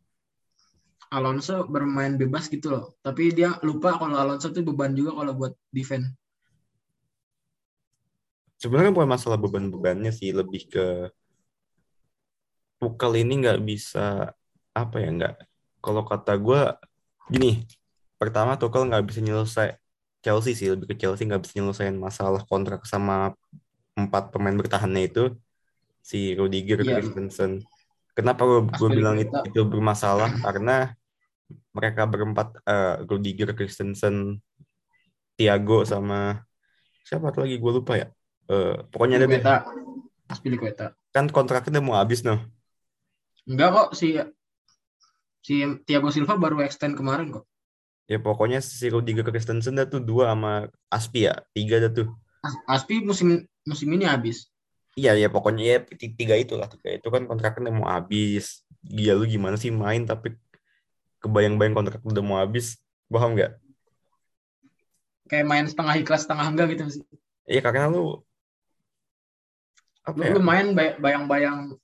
Alonso 1.09 1.65
bermain 1.65 2.15
bebas 2.15 2.47
gitu 2.47 2.69
loh. 2.69 2.85
Tapi 3.01 3.33
dia 3.33 3.57
lupa 3.65 3.97
kalau 3.97 4.13
Alonso 4.15 4.53
tuh 4.53 4.61
beban 4.61 4.93
juga 4.93 5.11
kalau 5.17 5.33
buat 5.35 5.53
defense. 5.73 6.13
sebenarnya 8.59 8.91
bukan 8.91 9.07
masalah 9.07 9.39
beban-bebannya 9.39 10.11
sih 10.11 10.35
lebih 10.35 10.67
ke 10.67 10.85
Tuchel 12.75 13.23
ini 13.23 13.39
nggak 13.39 13.59
bisa 13.63 14.35
apa 14.75 14.95
ya 14.99 15.09
nggak 15.15 15.35
kalau 15.79 16.03
kata 16.03 16.35
gue 16.35 16.61
gini 17.31 17.63
pertama 18.19 18.51
Tuchel 18.59 18.83
nggak 18.89 19.03
bisa 19.09 19.19
nyelesai 19.25 19.69
Chelsea 20.23 20.51
sih 20.59 20.67
lebih 20.73 20.87
ke 20.91 20.95
Chelsea 21.01 21.23
nggak 21.29 21.41
bisa 21.43 21.53
nyelesain 21.59 21.95
masalah 22.07 22.41
kontrak 22.51 22.83
sama 22.91 23.13
empat 23.99 24.23
pemain 24.33 24.55
bertahannya 24.61 25.01
itu 25.09 25.23
si 26.09 26.35
Rudiger, 26.39 26.79
Iya. 26.83 26.95
Christensen. 26.99 27.51
Kenapa 28.17 28.43
gue 28.43 28.59
Aspilicueta. 28.67 28.97
bilang 28.97 29.15
itu, 29.23 29.35
itu 29.49 29.61
bermasalah? 29.71 30.29
Karena 30.43 30.91
mereka 31.77 32.01
berempat 32.11 32.47
eh, 32.67 32.95
Rudiger, 33.09 33.49
Christensen, 33.57 34.15
Thiago 35.37 35.87
sama 35.87 36.43
siapa 37.07 37.31
lagi 37.33 37.55
gue 37.63 37.71
lupa 37.77 37.93
ya. 38.01 38.07
Eh, 38.51 38.73
pokoknya 38.91 39.15
ada 39.23 39.27
deh. 39.29 39.41
Aspilicueta. 39.41 39.55
Aspilicueta. 40.29 40.85
kan 41.15 41.25
kontraknya 41.33 41.79
udah 41.79 41.83
mau 41.85 41.97
habis 41.97 42.21
noh. 42.21 42.39
Enggak 43.49 43.69
kok 43.73 43.89
si 43.97 44.07
si 45.45 45.55
Thiago 45.87 46.09
Silva 46.13 46.35
baru 46.37 46.61
extend 46.61 46.93
kemarin 46.99 47.33
kok. 47.33 47.45
Ya 48.09 48.17
pokoknya 48.17 48.57
si 48.57 48.89
Rudiger 48.89 49.21
Christensen 49.21 49.77
dah 49.77 49.85
tuh 49.85 50.01
dua 50.01 50.33
sama 50.33 50.65
Aspi 50.89 51.29
ya, 51.29 51.45
tiga 51.53 51.77
dah 51.77 51.93
tuh. 51.93 52.09
As- 52.41 52.81
Aspi 52.81 53.05
musim 53.05 53.45
musim 53.69 53.85
ini 53.93 54.09
habis. 54.09 54.49
Iya 54.97 55.13
ya 55.13 55.29
pokoknya 55.29 55.63
ya 55.63 55.77
ti- 55.85 56.17
tiga 56.17 56.33
itu 56.33 56.57
lah 56.57 56.65
tiga 56.65 56.97
itu 56.97 57.05
kan 57.13 57.29
kontraknya 57.29 57.69
mau 57.69 57.85
habis. 57.85 58.65
Gila 58.81 59.13
lu 59.13 59.29
gimana 59.29 59.61
sih 59.61 59.69
main 59.69 60.09
tapi 60.09 60.33
kebayang-bayang 61.21 61.77
kontrak 61.77 62.01
udah 62.01 62.23
mau 62.25 62.41
habis, 62.41 62.81
paham 63.13 63.37
nggak? 63.37 63.61
Kayak 65.29 65.45
main 65.45 65.65
setengah 65.69 65.95
ikhlas 66.01 66.25
setengah 66.25 66.49
enggak 66.49 66.67
gitu 66.73 66.83
sih. 66.89 67.03
Iya 67.45 67.61
karena 67.61 67.93
lu 67.93 68.25
apa 70.01 70.17
Lu, 70.17 70.23
ya? 70.25 70.33
lu 70.33 70.41
main 70.41 70.73
bay- 70.73 70.97
bayang-bayang 70.97 71.77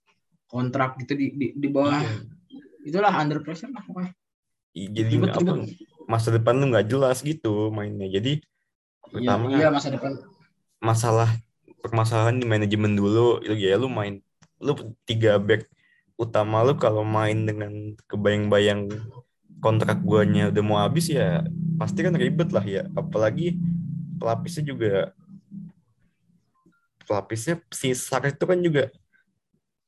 kontrak 0.50 0.98
gitu 1.06 1.14
di 1.14 1.28
di, 1.38 1.48
di 1.54 1.68
bawah. 1.70 2.02
Iya. 2.02 2.18
Itulah 2.82 3.14
under 3.14 3.46
pressure 3.46 3.70
lah 3.70 3.86
pokoknya. 3.86 4.18
Jadi 4.74 5.14
Ribet, 5.14 5.30
apa 5.30 5.52
ribet. 5.54 5.78
Masa 6.12 6.30
depan 6.36 6.56
lu 6.60 6.66
nggak 6.72 6.88
jelas 6.92 7.18
gitu 7.22 7.70
mainnya. 7.78 8.08
Jadi 8.10 8.42
Iya, 9.14 9.38
pertama 9.38 9.46
iya 9.54 9.68
masa 9.76 9.90
depan. 9.94 10.12
masalah 10.82 11.30
permasalahan 11.84 12.38
di 12.42 12.46
manajemen 12.46 12.94
dulu 12.98 13.42
itu 13.46 13.54
ya 13.58 13.78
lu 13.78 13.88
main 13.90 14.22
lu 14.62 14.74
tiga 15.10 15.38
back 15.38 15.62
utama 16.18 16.62
lu 16.66 16.74
kalau 16.78 17.04
main 17.06 17.38
dengan 17.50 17.74
kebayang-bayang 18.10 18.90
kontrak 19.64 19.98
guanya 20.06 20.50
udah 20.54 20.64
mau 20.66 20.80
habis 20.82 21.06
ya 21.10 21.46
pasti 21.80 22.00
kan 22.06 22.14
ribet 22.18 22.50
lah 22.56 22.66
ya 22.66 22.82
apalagi 22.94 23.58
pelapisnya 24.20 24.64
juga 24.72 25.14
pelapisnya 27.06 27.62
si 27.70 27.94
Sar 27.94 28.26
itu 28.26 28.44
kan 28.46 28.60
juga 28.62 28.90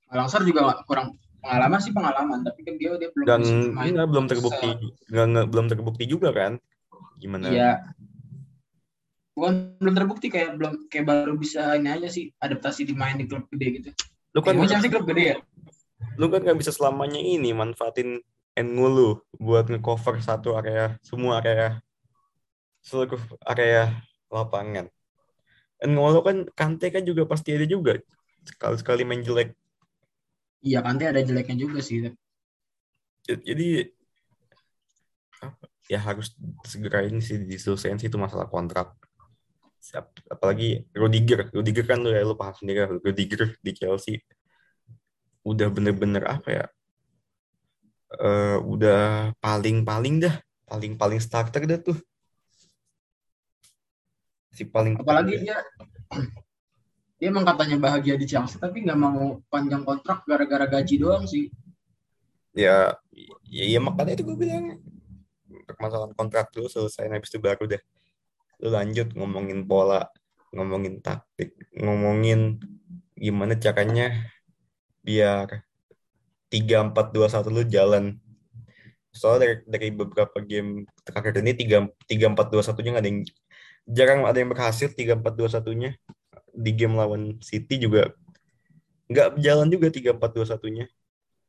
Langsar 0.08 0.42
juga 0.48 0.72
kurang 0.88 1.20
pengalaman 1.44 1.80
sih 1.80 1.94
pengalaman, 1.94 2.40
tapi 2.44 2.60
kan 2.66 2.76
dia 2.76 2.92
dia 2.98 3.10
belum 3.14 3.26
dan 3.28 3.42
main. 3.74 3.92
enggak, 3.94 4.08
belum 4.10 4.26
terbukti 4.28 4.70
nggak, 5.08 5.26
nggak- 5.32 5.50
belum 5.50 5.66
terbukti 5.72 6.04
juga 6.10 6.30
kan 6.34 6.52
gimana 7.18 7.50
Iya. 7.50 7.72
Bukan 9.38 9.78
belum 9.78 9.94
terbukti 9.94 10.28
kayak 10.34 10.58
belum 10.58 10.90
kayak 10.90 11.06
baru 11.06 11.38
bisa 11.38 11.78
ini 11.78 11.94
aja 11.94 12.10
sih 12.10 12.34
adaptasi 12.42 12.90
di 12.90 12.98
main 12.98 13.22
di 13.22 13.30
klub 13.30 13.46
gede 13.54 13.68
gitu. 13.82 13.90
lu 14.34 14.42
kan 14.42 14.58
Emang 14.58 14.70
Chelsea 14.70 14.90
klub 14.90 15.06
gede 15.06 15.24
ya? 15.34 15.36
lu 16.18 16.26
kan 16.34 16.42
nggak 16.42 16.58
bisa 16.58 16.74
selamanya 16.74 17.22
ini 17.22 17.54
manfaatin 17.54 18.22
Ngulu 18.58 19.22
buat 19.38 19.70
ngecover 19.70 20.18
satu 20.18 20.58
area 20.58 20.98
semua 21.06 21.38
area 21.38 21.78
seluruh 22.82 23.22
area 23.46 23.94
lapangan. 24.34 24.90
Ngulu 25.86 26.20
kan 26.26 26.38
Kante 26.58 26.90
kan 26.90 27.06
juga 27.06 27.30
pasti 27.30 27.54
ada 27.54 27.70
juga 27.70 28.02
sekali 28.42 28.76
sekali 28.82 29.02
main 29.06 29.22
jelek. 29.22 29.54
Iya 30.66 30.80
Kante 30.86 31.04
ada 31.10 31.22
jeleknya 31.22 31.56
juga 31.64 31.80
sih. 31.82 31.98
Jadi 33.28 33.68
ya 35.88 36.00
harus 36.04 36.36
segera 36.68 37.04
ini 37.08 37.20
sih 37.24 37.40
diselesaikan 37.44 38.00
sih 38.00 38.08
itu 38.12 38.20
masalah 38.20 38.48
kontrak. 38.52 38.96
Siap- 39.80 40.24
Apalagi 40.28 40.84
Rudiger, 40.92 41.48
Rudiger 41.56 41.86
kan 41.88 42.00
lu 42.04 42.12
ya 42.12 42.22
lu 42.28 42.36
paham 42.36 42.56
sendiri 42.56 42.80
lah, 42.84 42.92
Rudiger 43.00 43.56
di 43.64 43.72
Chelsea 43.76 44.20
udah 45.48 45.68
bener-bener 45.72 46.24
apa 46.28 46.50
ya? 46.52 46.66
eh, 48.20 48.58
udah 48.64 49.32
paling-paling 49.44 50.24
dah, 50.24 50.36
paling-paling 50.68 51.20
starter 51.20 51.64
dah 51.68 51.80
tuh. 51.80 51.98
Si 54.52 54.64
paling 54.68 54.98
Apalagi 54.98 55.44
dia 55.44 55.60
dia 57.18 57.34
emang 57.34 57.46
katanya 57.46 57.78
bahagia 57.82 58.14
di 58.14 58.30
Chelsea 58.30 58.62
tapi 58.62 58.86
nggak 58.86 59.00
mau 59.00 59.42
panjang 59.50 59.82
kontrak 59.82 60.22
gara-gara 60.30 60.70
gaji 60.70 61.02
doang 61.02 61.26
sih. 61.26 61.50
ya 62.58 62.94
ya, 63.46 63.64
ya 63.78 63.80
makanya 63.82 64.18
itu 64.18 64.24
gue 64.26 64.38
bilang 64.38 64.82
permasalahan 65.66 66.14
kontrak 66.14 66.54
dulu 66.54 66.70
selesai 66.70 67.10
habis 67.10 67.30
itu 67.30 67.42
baru 67.42 67.66
deh. 67.66 67.82
Lu 68.62 68.74
lanjut 68.74 69.14
ngomongin 69.14 69.66
pola 69.66 70.10
ngomongin 70.54 71.04
taktik 71.04 71.54
ngomongin 71.76 72.58
gimana 73.18 73.54
caranya 73.60 74.14
biar 75.04 75.68
tiga 76.48 76.86
empat 76.86 77.12
dua 77.14 77.28
satu 77.30 77.50
lu 77.50 77.66
jalan. 77.66 78.18
Soalnya 79.14 79.42
dari, 79.42 79.56
dari 79.66 79.90
beberapa 79.94 80.38
game 80.46 80.86
terakhir 81.02 81.42
ini 81.42 81.54
tiga 81.58 81.78
tiga 82.06 82.30
empat 82.30 82.54
dua 82.54 82.62
satunya 82.62 82.94
nggak 82.98 83.04
ada 83.06 83.12
yang 83.12 83.22
jarang 83.88 84.20
ada 84.26 84.38
yang 84.38 84.52
berhasil 84.54 84.94
tiga 84.94 85.18
empat 85.18 85.34
dua 85.34 85.50
satunya 85.50 85.98
di 86.58 86.72
game 86.74 86.98
lawan 86.98 87.38
City 87.46 87.78
juga 87.78 88.10
nggak 89.08 89.38
jalan 89.40 89.70
juga 89.70 89.88
tiga 89.94 90.12
empat 90.18 90.34
dua 90.34 90.46
satunya 90.50 90.90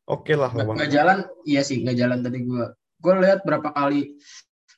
oke 0.04 0.32
lah 0.36 0.52
Nggak, 0.52 0.64
lawan 0.64 0.74
nggak 0.76 0.92
jalan, 0.92 1.18
iya 1.48 1.60
sih 1.64 1.80
nggak 1.84 1.98
jalan 1.98 2.18
tadi 2.24 2.38
gua. 2.44 2.72
Gua 2.98 3.14
lihat 3.22 3.46
berapa 3.46 3.70
kali 3.70 4.18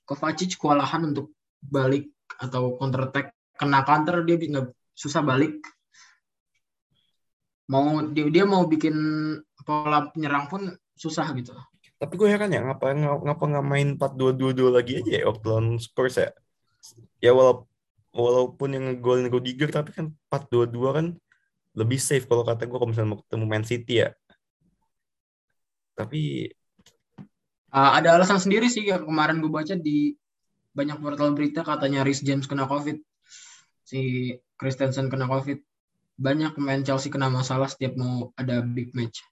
Kovacic 0.05 0.59
kewalahan 0.59 1.07
untuk 1.07 1.31
balik 1.63 2.11
atau 2.43 2.75
counter 2.75 3.07
attack 3.07 3.31
kena 3.55 3.87
counter 3.87 4.27
dia 4.27 4.37
nggak 4.37 4.75
susah 4.91 5.23
balik. 5.23 5.63
Mau 7.71 8.03
dia, 8.11 8.27
dia 8.27 8.43
mau 8.43 8.67
bikin 8.67 8.97
pola 9.63 10.11
penyerang 10.11 10.51
pun 10.51 10.67
susah 10.99 11.31
gitu. 11.39 11.55
Tapi 12.01 12.17
gue 12.19 12.27
heran 12.27 12.51
ya, 12.51 12.67
ngapa 12.67 12.97
ngapa 12.99 13.45
nggak 13.55 13.67
main 13.71 13.89
4-2-2-2 13.95 14.75
lagi 14.75 14.93
aja 14.99 15.13
ya 15.23 15.25
waktu 15.31 15.45
lawan 15.47 15.79
Spurs 15.79 16.19
ya? 16.19 16.35
Ya 17.23 17.31
walau, 17.31 17.70
walaupun 18.11 18.75
yang 18.75 18.85
ngegolin 18.91 19.31
Rudiger, 19.31 19.71
tapi 19.71 19.91
kan 19.95 20.11
4-2-2 20.31 20.97
kan 20.97 21.07
lebih 21.79 22.03
safe 22.03 22.27
kalau 22.27 22.43
kata 22.43 22.67
gue 22.67 22.77
kalau 22.77 22.91
misalnya 22.91 23.11
mau 23.15 23.21
ketemu 23.23 23.45
Man 23.47 23.65
City 23.67 23.95
ya. 24.03 24.11
Tapi 25.95 26.51
Ah, 27.71 28.03
ada 28.03 28.19
alasan 28.19 28.43
sendiri 28.43 28.67
sih 28.67 28.83
yang 28.83 29.07
kemarin 29.07 29.39
gue 29.39 29.47
baca 29.47 29.79
di 29.79 30.19
banyak 30.75 30.99
portal 30.99 31.39
berita 31.39 31.63
katanya 31.63 32.03
Rhys 32.03 32.19
James 32.19 32.51
kena 32.51 32.67
COVID, 32.67 32.99
si 33.87 34.35
Christensen 34.59 35.07
kena 35.07 35.31
COVID, 35.31 35.63
banyak 36.19 36.59
pemain 36.59 36.83
Chelsea 36.83 37.15
kena 37.15 37.31
masalah 37.31 37.71
setiap 37.71 37.95
mau 37.95 38.35
ada 38.35 38.59
big 38.67 38.91
match. 38.91 39.23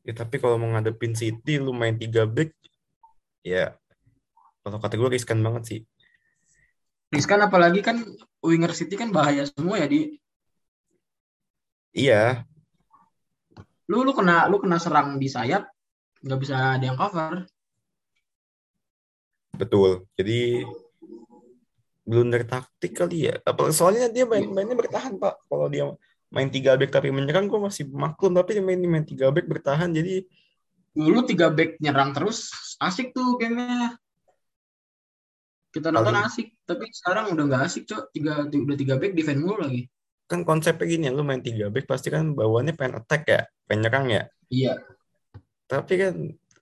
ya 0.00 0.16
tapi 0.16 0.40
kalau 0.40 0.56
mau 0.56 0.68
ngadepin 0.72 1.12
City 1.12 1.60
lu 1.60 1.76
main 1.76 1.92
3 1.92 2.24
back 2.24 2.56
ya 3.44 3.76
kalau 4.64 4.80
kata 4.80 5.00
gue 5.00 5.08
riskan 5.16 5.40
banget 5.40 5.62
sih. 5.64 5.80
Riskan 7.10 7.42
apalagi 7.42 7.82
kan 7.82 8.02
winger 8.40 8.72
City 8.72 8.94
kan 8.94 9.10
bahaya 9.10 9.44
semua 9.46 9.82
ya 9.82 9.90
di 9.90 10.16
Iya, 11.90 12.46
lu 13.90 14.06
lu 14.06 14.14
kena 14.14 14.46
lu 14.46 14.62
kena 14.62 14.78
serang 14.78 15.18
di 15.18 15.26
sayap 15.26 15.66
nggak 16.22 16.38
bisa 16.38 16.78
ada 16.78 16.84
yang 16.86 16.94
cover. 16.94 17.42
betul. 19.58 20.06
Jadi 20.16 20.64
blunder 22.06 22.46
taktik 22.46 22.96
kali 22.96 23.28
ya. 23.28 23.42
Apa 23.44 23.74
soalnya 23.74 24.08
dia 24.08 24.24
main 24.24 24.46
mainnya 24.46 24.78
bertahan 24.78 25.18
Pak. 25.20 25.50
Kalau 25.50 25.66
dia 25.68 25.90
main 26.30 26.46
3 26.46 26.78
back 26.78 26.90
tapi 26.94 27.10
menyerang 27.10 27.50
gue 27.50 27.60
masih 27.60 27.90
maklum 27.90 28.38
tapi 28.38 28.56
dia 28.56 28.64
main 28.64 28.78
main 28.78 29.04
3 29.04 29.34
back 29.34 29.46
bertahan 29.50 29.90
jadi 29.90 30.22
Dulu 30.90 31.22
tiga 31.22 31.54
back 31.54 31.78
nyerang 31.78 32.10
terus 32.10 32.50
asik 32.82 33.14
tuh 33.14 33.38
gamenya. 33.38 33.94
Kita 35.70 35.88
nonton 35.88 36.12
Paling- 36.12 36.26
asik, 36.26 36.48
tapi 36.66 36.84
sekarang 36.90 37.30
udah 37.30 37.44
nggak 37.46 37.62
asik, 37.62 37.86
Cok. 37.86 38.10
Tiga, 38.10 38.42
udah 38.42 38.76
tiga 38.76 38.94
back 38.98 39.12
defend 39.14 39.40
mulu 39.42 39.62
lagi. 39.62 39.86
kan 40.30 40.46
konsepnya 40.46 40.86
gini 40.86 41.10
lu 41.10 41.26
main 41.26 41.42
tiga 41.42 41.74
back 41.74 41.90
pasti 41.90 42.06
kan 42.06 42.38
bawaannya 42.38 42.78
pengen 42.78 43.02
attack 43.02 43.26
ya 43.26 43.42
pengen 43.66 43.82
nyerang 43.82 44.06
ya 44.06 44.22
Iya. 44.46 44.78
tapi 45.66 45.98
kan 45.98 46.14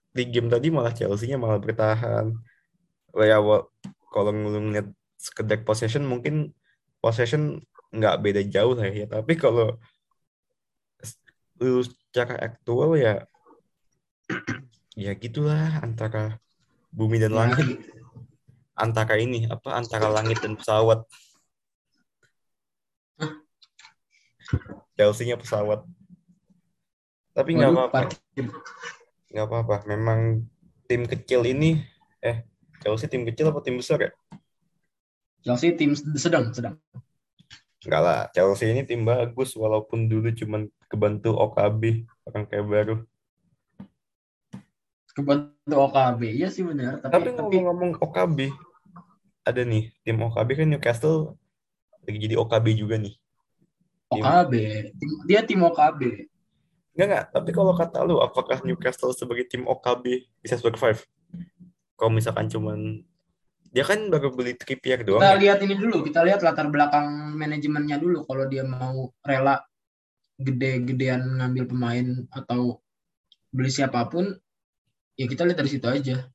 di 0.09 0.23
game 0.25 0.49
tadi 0.49 0.73
malah 0.73 0.89
Chelsea-nya 0.89 1.37
malah 1.37 1.61
bertahan 1.61 2.33
ya 3.13 3.37
kalau 4.09 4.31
ngeliat 4.33 4.89
sekedar 5.21 5.61
possession 5.61 6.01
mungkin 6.01 6.49
possession 6.97 7.61
nggak 7.93 8.25
beda 8.25 8.41
jauh 8.49 8.73
lah 8.73 8.89
ya 8.89 9.05
tapi 9.05 9.37
kalau 9.37 9.77
lu 11.61 11.85
secara 11.85 12.41
aktual 12.41 12.97
ya 12.97 13.21
ya 14.97 15.13
gitulah 15.13 15.77
antara 15.85 16.41
bumi 16.89 17.21
dan 17.21 17.37
Ya, 17.37 17.37
langit 17.37 17.67
antara 18.79 19.19
ini 19.19 19.45
apa 19.51 19.75
antara 19.75 20.07
langit 20.07 20.39
dan 20.39 20.55
pesawat 20.55 21.03
Chelsea-nya 24.95 25.35
pesawat 25.37 25.83
tapi 27.35 27.55
nggak 27.59 27.71
apa-apa 27.75 27.99
nggak 29.29 29.45
apa-apa 29.45 29.75
memang 29.85 30.47
tim 30.89 31.05
kecil 31.05 31.45
ini 31.45 31.83
eh 32.23 32.47
Chelsea 32.81 33.11
tim 33.11 33.27
kecil 33.27 33.51
apa 33.51 33.59
tim 33.61 33.77
besar 33.77 33.99
ya 33.99 34.11
Chelsea 35.39 35.71
tim 35.71 35.95
sedang, 35.95 36.51
sedang. 36.51 36.75
Enggak 37.79 38.01
lah, 38.03 38.19
Chelsea 38.35 38.75
ini 38.75 38.83
tim 38.83 39.07
bagus 39.07 39.55
walaupun 39.55 40.11
dulu 40.11 40.35
cuman 40.35 40.67
kebantu 40.91 41.31
OKB 41.31 42.03
orang 42.27 42.43
kayak 42.51 42.67
baru. 42.67 42.95
Kebantu 45.15 45.75
OKB. 45.87 46.21
Iya 46.35 46.51
sih 46.51 46.67
benar, 46.67 46.99
Tapi 46.99 47.07
tapi 47.07 47.27
tapi 47.31 47.39
ngomong-ngomong 47.39 48.03
OKB, 48.03 48.51
ada 49.45 49.61
nih 49.65 49.91
tim 50.05 50.17
OKB 50.19 50.49
kan 50.63 50.67
Newcastle 50.69 51.39
lagi 52.05 52.17
jadi 52.19 52.35
OKB 52.39 52.65
juga 52.75 52.95
nih. 52.97 53.13
OKB. 54.09 54.53
Tim- 54.97 55.21
Dia 55.29 55.41
tim 55.45 55.61
OKB. 55.61 56.01
Enggak 56.97 57.05
enggak, 57.07 57.25
tapi 57.31 57.49
kalau 57.53 57.73
kata 57.77 57.97
lu 58.03 58.19
apakah 58.19 58.59
Newcastle 58.65 59.13
sebagai 59.13 59.45
tim 59.47 59.63
OKB 59.63 60.27
bisa 60.41 60.57
survive? 60.57 60.99
Kalau 61.95 62.11
misalkan 62.11 62.47
cuman 62.49 63.03
dia 63.69 63.85
kan 63.85 64.01
baru 64.09 64.33
beli 64.33 64.57
Trippier 64.57 65.05
doang 65.05 65.21
Kita 65.21 65.37
ya. 65.37 65.39
lihat 65.39 65.59
ini 65.61 65.75
dulu, 65.77 66.01
kita 66.01 66.25
lihat 66.25 66.41
latar 66.41 66.65
belakang 66.73 67.37
manajemennya 67.37 68.01
dulu. 68.01 68.25
Kalau 68.25 68.49
dia 68.49 68.65
mau 68.65 69.13
rela 69.21 69.61
gede-gedean 70.41 71.21
ngambil 71.37 71.63
pemain 71.69 72.07
atau 72.33 72.81
beli 73.53 73.69
siapa 73.69 74.09
pun, 74.09 74.25
ya 75.19 75.25
kita 75.29 75.45
lihat 75.45 75.59
dari 75.61 75.69
situ 75.69 75.85
aja. 75.85 76.25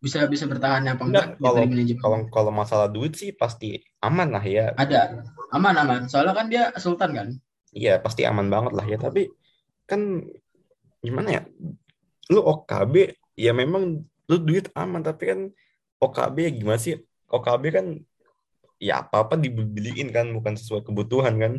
Bisa 0.00 0.24
bisa 0.24 0.48
bertahan 0.48 0.88
apa 0.88 1.04
Enggak, 1.04 1.36
kalau 1.36 1.60
manajemen. 1.68 2.00
kalau 2.00 2.18
kalau 2.32 2.52
masalah 2.52 2.88
duit 2.88 3.12
sih 3.12 3.36
pasti 3.36 3.84
aman 4.00 4.32
lah 4.32 4.40
ya. 4.40 4.72
Ada 4.72 5.20
aman 5.52 5.74
aman. 5.76 6.00
Soalnya 6.08 6.32
kan 6.32 6.48
dia 6.48 6.72
sultan 6.80 7.12
kan. 7.12 7.28
Iya, 7.76 8.00
pasti 8.00 8.24
aman 8.24 8.48
banget 8.48 8.72
lah 8.72 8.86
ya. 8.88 8.96
Tapi 8.96 9.28
kan 9.84 10.24
gimana 11.04 11.28
ya? 11.36 11.42
Lu 12.32 12.40
OKB 12.40 13.12
ya 13.36 13.52
memang 13.52 14.00
lu 14.00 14.36
duit 14.40 14.72
aman, 14.72 15.04
tapi 15.04 15.22
kan 15.36 15.40
OKB 16.00 16.36
ya 16.48 16.50
gimana 16.56 16.78
sih? 16.80 16.96
OKB 17.28 17.64
kan 17.68 17.86
ya 18.80 19.04
apa-apa 19.04 19.36
dibeliin 19.36 20.08
kan, 20.08 20.32
bukan 20.32 20.56
sesuai 20.56 20.80
kebutuhan 20.88 21.36
kan. 21.36 21.52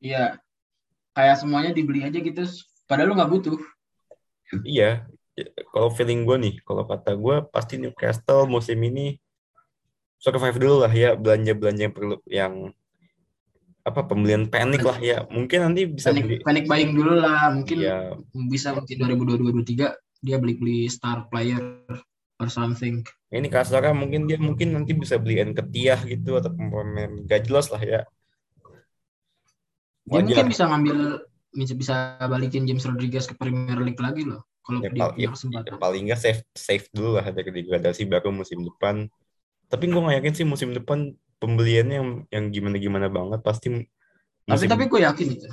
Iya. 0.00 0.40
Kayak 1.12 1.36
semuanya 1.44 1.70
dibeli 1.76 2.08
aja 2.08 2.18
gitu. 2.18 2.42
Padahal 2.88 3.12
lu 3.12 3.14
nggak 3.20 3.32
butuh. 3.32 3.56
Iya, 4.64 5.04
Ya, 5.04 5.13
kalau 5.74 5.90
feeling 5.90 6.22
gue 6.22 6.36
nih, 6.38 6.54
kalau 6.62 6.86
kata 6.86 7.18
gue 7.18 7.36
pasti 7.50 7.74
Newcastle 7.82 8.46
musim 8.46 8.78
ini 8.78 9.18
survive 10.22 10.56
dulu 10.56 10.86
lah 10.86 10.92
ya, 10.94 11.18
belanja-belanja 11.18 11.82
yang 11.90 11.94
perlu 11.94 12.16
yang 12.30 12.54
apa 13.84 14.00
pembelian 14.06 14.48
panik 14.48 14.80
lah 14.80 14.96
ya. 15.02 15.26
Mungkin 15.28 15.58
nanti 15.60 15.90
bisa 15.90 16.14
beli 16.14 16.40
Panic, 16.40 16.46
panic 16.46 16.64
buying 16.70 16.92
dulu 16.96 17.20
lah. 17.20 17.52
Mungkin 17.52 17.76
ya 17.82 18.16
bisa 18.48 18.72
mungkin 18.72 18.96
2022-2023 19.60 20.24
dia 20.24 20.36
beli-beli 20.40 20.88
star 20.88 21.28
player 21.28 21.60
or 22.40 22.48
something. 22.48 23.04
ini 23.34 23.50
kasarnya 23.50 23.92
mungkin 23.92 24.30
dia 24.30 24.38
mungkin 24.38 24.78
nanti 24.78 24.94
bisa 24.94 25.18
beli 25.18 25.42
Nketiah 25.42 26.06
gitu 26.06 26.38
atau 26.38 26.54
pemain 26.54 27.10
gak 27.26 27.50
jelas 27.50 27.68
lah 27.68 27.82
ya. 27.82 28.00
Dia 30.06 30.22
Wajar. 30.22 30.24
mungkin 30.32 30.46
bisa 30.48 30.64
ngambil 30.70 30.98
bisa 31.54 31.74
bisa 31.74 31.94
balikin 32.30 32.64
James 32.64 32.86
Rodriguez 32.86 33.26
ke 33.26 33.34
Premier 33.34 33.78
League 33.82 34.00
lagi 34.00 34.22
loh 34.22 34.46
kalau 34.64 34.80
Ya, 34.80 34.88
dia 34.90 35.06
punya 35.12 35.28
ya, 35.28 35.28
kesempatan. 35.36 35.68
ya 35.68 35.76
paling 35.78 36.02
nggak 36.08 36.20
save 36.24 36.40
save 36.56 36.84
dulu 36.96 37.10
lah 37.20 37.26
dari 37.30 37.50
degradasi 37.52 38.02
baru 38.08 38.28
musim 38.32 38.58
depan. 38.64 38.96
Tapi 39.68 39.84
gue 39.92 40.00
nggak 40.00 40.16
yakin 40.24 40.34
sih 40.34 40.46
musim 40.48 40.70
depan 40.72 40.98
pembeliannya 41.38 41.96
yang 42.00 42.08
yang 42.32 42.44
gimana 42.54 42.76
gimana 42.80 43.08
banget 43.12 43.40
pasti 43.44 43.68
Tapi 43.70 44.50
musim 44.50 44.68
tapi 44.72 44.84
gue 44.88 45.00
yakin 45.04 45.28
itu. 45.36 45.48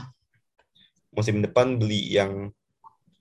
musim 1.11 1.43
depan 1.43 1.75
beli 1.75 2.15
yang 2.15 2.51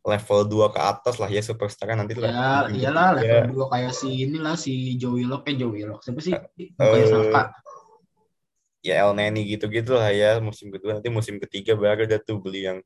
level 0.07 0.40
2 0.48 0.66
ke 0.72 0.81
atas 0.81 1.20
lah 1.20 1.29
ya 1.29 1.42
superstar 1.44 1.92
nanti 1.92 2.16
lah. 2.16 2.31
Ya 2.31 2.64
musim 2.64 2.76
iyalah 2.81 3.09
level 3.20 3.40
dua 3.53 3.66
kayak 3.68 3.92
si 3.92 4.09
inilah 4.24 4.55
si 4.57 4.96
Joe 4.96 5.12
Willock 5.20 5.42
eh 5.50 5.55
Joe 5.61 5.70
Willock 5.74 6.00
siapa 6.07 6.20
sih? 6.24 6.35
Eh, 6.35 6.72
Bukannya 6.79 7.07
Saka. 7.11 7.42
ya 8.81 9.05
El 9.05 9.12
Neni 9.12 9.44
gitu-gitu 9.44 9.92
lah 9.92 10.09
ya 10.09 10.40
musim 10.40 10.72
kedua 10.72 10.96
nanti 10.96 11.12
musim 11.12 11.37
ketiga 11.37 11.76
baru 11.76 12.09
ada 12.09 12.16
tuh 12.16 12.40
beli 12.40 12.64
yang 12.64 12.79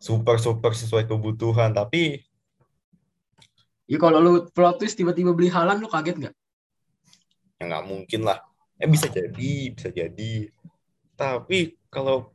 super 0.00 0.36
super 0.40 0.72
sesuai 0.72 1.04
kebutuhan 1.10 1.72
tapi 1.76 2.24
Ya 3.86 3.98
kalau 4.02 4.18
lu 4.18 4.32
plot 4.50 4.82
twist 4.82 4.98
tiba-tiba 4.98 5.30
beli 5.30 5.46
Halan 5.46 5.78
lu 5.78 5.86
kaget 5.86 6.18
nggak? 6.18 6.34
ya 7.56 7.62
nggak 7.64 7.84
mungkin 7.88 8.20
lah 8.24 8.38
eh 8.76 8.88
bisa 8.88 9.08
jadi 9.08 9.72
bisa 9.72 9.88
jadi 9.88 10.52
tapi 11.16 11.80
kalau 11.88 12.28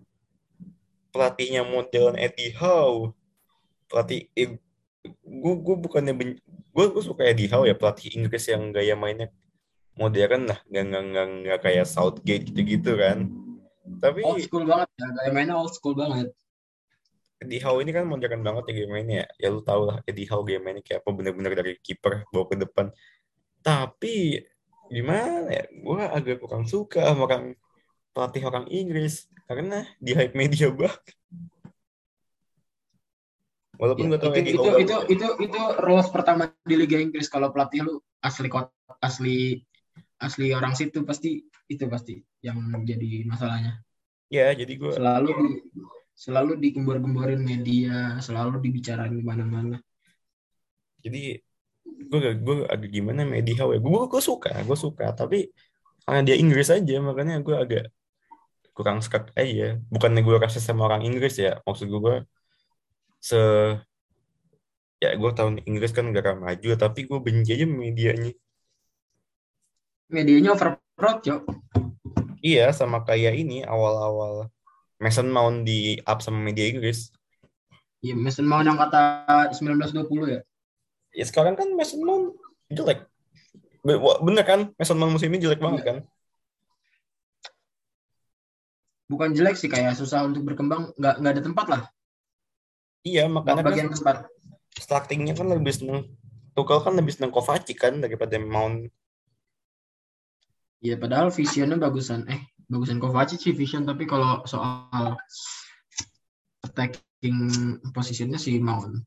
pelatihnya 1.13 1.61
modelan 1.61 2.17
Eddie 2.17 2.57
Howe 2.57 3.13
pelatih 3.85 4.25
eh, 4.33 4.57
gue 5.21 5.53
gue 5.61 5.75
bukannya 5.77 6.13
gue 6.73 6.85
gue 6.89 7.03
suka 7.03 7.29
Eddie 7.29 7.51
Howe 7.53 7.69
ya 7.69 7.77
pelatih 7.77 8.17
Inggris 8.17 8.49
yang 8.49 8.73
gaya 8.73 8.97
mainnya 8.97 9.29
modern 9.93 10.49
lah 10.49 10.59
nggak 10.65 10.83
nggak 10.89 11.03
nggak 11.13 11.27
nggak 11.45 11.59
kayak 11.61 11.85
Southgate 11.85 12.49
gitu-gitu 12.49 12.97
kan 12.97 13.29
tapi 14.01 14.25
Old 14.25 14.41
school 14.41 14.65
banget 14.65 14.89
ya, 14.97 15.07
gaya 15.13 15.29
mainnya 15.35 15.55
old 15.57 15.73
school 15.73 15.93
banget. 15.93 16.31
Eddie 17.41 17.61
Howe 17.65 17.81
ini 17.81 17.89
kan 17.89 18.05
modern 18.05 18.45
banget 18.45 18.69
ya 18.69 18.73
game 18.85 18.93
mainnya 18.93 19.17
ya. 19.25 19.27
Ya 19.41 19.47
lu 19.49 19.65
tau 19.65 19.89
lah 19.89 19.97
Eddie 20.05 20.29
Howe 20.29 20.45
game 20.45 20.61
mainnya 20.61 20.85
kayak 20.85 21.01
apa 21.01 21.09
bener-bener 21.09 21.57
dari 21.57 21.73
kiper 21.81 22.29
bawa 22.29 22.45
ke 22.45 22.55
depan. 22.61 22.85
Tapi 23.65 24.37
gimana 24.93 25.49
ya? 25.49 25.65
Gue 25.73 26.05
agak 26.05 26.37
kurang 26.37 26.69
suka 26.69 27.01
sama 27.01 27.25
orang 27.25 27.57
pelatih 28.13 28.45
orang 28.45 28.69
Inggris 28.69 29.25
karena 29.49 29.89
di 29.97 30.13
hype 30.13 30.37
media 30.37 30.69
banget. 30.69 31.01
Walaupun 33.81 34.13
Ya, 34.13 34.21
itu, 34.21 34.29
itu, 34.53 34.61
Howe 34.61 34.77
itu, 34.77 34.97
itu, 35.09 35.27
itu 35.41 35.61
rules 35.81 36.09
pertama 36.13 36.53
di 36.61 36.77
Liga 36.77 37.01
Inggris 37.01 37.25
kalau 37.25 37.49
pelatih 37.49 37.81
lu 37.81 37.97
asli 38.21 38.53
asli 39.01 39.37
asli 40.21 40.53
orang 40.53 40.77
situ 40.77 41.01
pasti 41.01 41.41
itu 41.65 41.89
pasti 41.89 42.21
yang 42.45 42.61
jadi 42.85 43.25
masalahnya. 43.25 43.81
ya 44.29 44.53
jadi 44.53 44.73
gue 44.77 44.93
Selalu 44.93 45.33
selalu 46.21 46.51
digembor-gemborin 46.61 47.41
media, 47.41 48.21
selalu 48.21 48.61
dibicarain 48.61 49.09
di 49.09 49.25
mana-mana. 49.25 49.81
jadi 51.01 51.41
gue 51.81 52.19
gue 52.45 52.55
agak 52.69 52.89
gimana 52.93 53.25
Howe 53.25 53.73
ya. 53.73 53.79
Gue 53.81 54.01
gue 54.05 54.21
suka 54.21 54.53
gue 54.61 54.77
suka 54.77 55.17
tapi 55.17 55.49
karena 56.05 56.21
dia 56.21 56.35
Inggris 56.37 56.69
aja 56.69 56.95
makanya 57.01 57.41
gue 57.41 57.55
agak 57.57 57.85
kurang 58.77 59.01
sekat 59.01 59.33
aja. 59.33 59.81
Bukannya 59.89 60.21
gue 60.21 60.35
rasa 60.37 60.61
sama 60.61 60.85
orang 60.85 61.01
Inggris 61.09 61.41
ya 61.41 61.57
maksud 61.65 61.89
gue 61.89 62.15
se 63.17 63.37
ya 65.01 65.09
gue 65.17 65.31
tahun 65.33 65.65
Inggris 65.65 65.89
kan 65.89 66.05
negara 66.09 66.37
maju 66.37 66.69
tapi 66.77 67.09
gue 67.09 67.17
benci 67.17 67.57
aja 67.57 67.65
medianya 67.65 68.31
Medianya 70.11 70.51
overproud, 70.59 71.23
iya 72.43 72.67
sama 72.75 72.99
kayak 73.07 73.31
ini 73.31 73.63
awal-awal 73.63 74.51
Mason 75.01 75.27
Mount 75.33 75.65
di 75.65 75.97
up 76.05 76.21
sama 76.21 76.37
media 76.37 76.69
Inggris 76.69 77.09
Ya, 78.01 78.17
Mason 78.17 78.49
Mount 78.49 78.65
yang 78.65 78.81
kata 78.81 79.53
1920 79.53 80.09
ya. 80.25 80.41
ya 81.13 81.25
sekarang 81.29 81.53
kan 81.53 81.69
Mason 81.77 82.01
Mount 82.01 82.33
jelek. 82.73 83.05
Bener 84.25 84.41
kan? 84.41 84.73
Mason 84.73 84.97
Mount 84.97 85.13
musim 85.13 85.29
ini 85.29 85.37
jelek 85.37 85.61
banget 85.61 85.81
kan? 85.85 85.97
Bukan 89.05 89.37
jelek 89.37 89.53
sih 89.53 89.69
kayak 89.69 89.93
susah 89.93 90.25
untuk 90.25 90.41
berkembang, 90.49 90.97
nggak 90.97 91.15
nggak 91.21 91.33
ada 91.37 91.43
tempat 91.45 91.65
lah. 91.69 91.81
iya 93.01 93.25
makanya 93.25 93.65
kan 93.65 93.69
bagian 93.69 93.89
tempat. 93.89 94.29
startingnya 94.77 95.33
kan 95.37 95.49
lebih 95.49 95.73
seneng. 95.73 96.09
Tuchel 96.57 96.81
kan 96.81 96.93
lebih 96.97 97.13
seneng 97.13 97.29
Kovacic 97.29 97.77
kan 97.77 98.01
daripada 98.01 98.37
Mount. 98.41 98.89
Ya 100.81 100.97
padahal 100.97 101.29
visionnya 101.29 101.77
bagusan. 101.77 102.25
Eh 102.25 102.49
bagusan 102.71 103.03
Kovacic 103.03 103.43
sih 103.43 103.51
vision 103.51 103.83
tapi 103.83 104.07
kalau 104.07 104.39
soal 104.47 105.19
attacking 106.63 107.75
positionnya 107.91 108.39
si 108.39 108.55
Mount. 108.63 109.03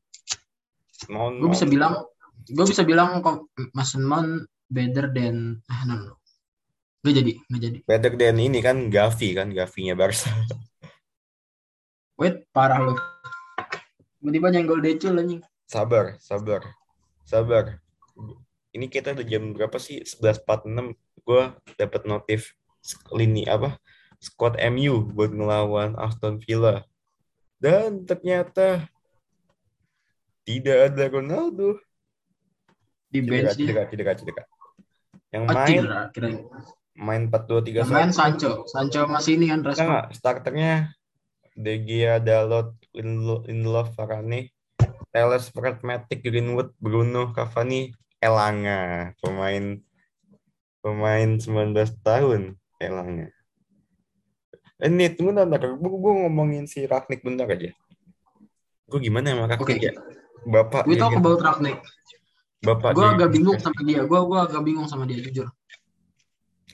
Mount 1.09 1.41
Gue 1.41 1.49
bisa 1.49 1.65
bilang 1.65 2.05
gue 2.45 2.65
bisa 2.69 2.85
bilang 2.85 3.25
Mason 3.73 4.05
Mount 4.05 4.45
better 4.69 5.09
than 5.09 5.65
ah 5.65 5.81
no, 5.89 5.95
no. 5.97 6.13
Nggak 7.05 7.15
jadi, 7.21 7.33
nggak 7.37 7.61
jadi. 7.61 7.77
Better 7.85 8.13
than 8.17 8.37
ini 8.41 8.59
kan 8.65 8.89
Gavi 8.89 9.29
kan, 9.37 9.53
Gavinya 9.53 9.93
Barca. 9.93 10.29
Wait, 12.21 12.49
parah 12.49 12.81
lu. 12.81 12.97
Tiba-tiba 14.17 14.47
nyenggol 14.49 14.81
Decul 14.81 15.13
anjing. 15.21 15.41
Sabar, 15.69 16.17
sabar, 16.17 16.65
sabar. 17.21 17.77
Ini 18.73 18.89
kita 18.89 19.13
udah 19.13 19.21
jam 19.21 19.53
berapa 19.53 19.77
sih? 19.77 20.01
11.46. 20.01 20.97
Gue 21.21 21.43
dapat 21.77 22.01
notif 22.09 22.57
lini 23.13 23.45
apa? 23.49 23.77
Squad 24.21 24.57
MU 24.73 25.05
buat 25.13 25.31
ngelawan 25.33 25.97
Aston 25.97 26.41
Villa. 26.41 26.85
Dan 27.57 28.05
ternyata 28.05 28.89
tidak 30.45 30.93
ada 30.93 31.03
Ronaldo. 31.09 31.81
Di 33.09 33.23
bench 33.23 33.57
cedera, 33.57 33.87
cedera, 33.89 34.13
cedera. 34.13 34.43
Yang 35.33 35.43
Oh, 35.45 35.53
main 35.55 35.67
cedera, 36.11 36.29
main 36.95 37.23
4-2-3-1. 37.31 37.81
Yang 37.81 37.91
main 37.91 38.11
Sancho. 38.11 38.51
Sancho 38.69 39.01
masih 39.09 39.39
ini 39.39 39.51
kan 39.51 39.61
respon. 39.65 39.85
enggak. 39.89 40.05
starternya 40.15 40.73
De 41.55 41.73
Gea, 41.79 42.19
Dalot, 42.19 42.75
Lindelof, 42.91 43.47
Lindelof, 43.47 43.87
Varane, 43.95 44.51
Teles, 45.15 45.47
Fred, 45.55 45.79
Matic, 45.79 46.19
Greenwood, 46.19 46.75
Bruno, 46.75 47.31
Cavani, 47.31 47.95
Elanga, 48.19 49.15
pemain 49.23 49.79
pemain 50.83 51.29
19 51.39 51.73
tahun 52.03 52.59
Elanga. 52.79 53.27
Eh, 54.75 54.91
Ini 54.91 55.15
tunggu 55.15 55.31
bentar, 55.31 55.71
gue, 55.71 55.79
gue 55.79 56.13
ngomongin 56.27 56.67
si 56.67 56.83
Ragnik 56.83 57.23
bentar 57.23 57.47
aja. 57.47 57.71
Gue 58.85 58.99
gimana 58.99 59.31
sama 59.31 59.47
Ragnik 59.47 59.79
Oke. 59.79 59.87
ya? 59.87 59.93
Bapak 60.45 60.83
We 60.85 60.99
talk 60.99 61.15
Jurgen- 61.15 61.23
about 61.23 61.41
Ragnik. 61.41 61.77
Bapak 62.61 62.91
Gue 62.93 63.05
agak 63.05 63.29
Jurgen 63.31 63.33
bingung 63.33 63.59
sama 63.61 63.79
dia. 63.81 64.01
Gue 64.03 64.19
gua 64.25 64.39
agak 64.45 64.61
bingung 64.61 64.87
sama 64.89 65.03
dia 65.07 65.19
jujur. 65.21 65.47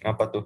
Apa 0.02 0.24
tuh? 0.28 0.46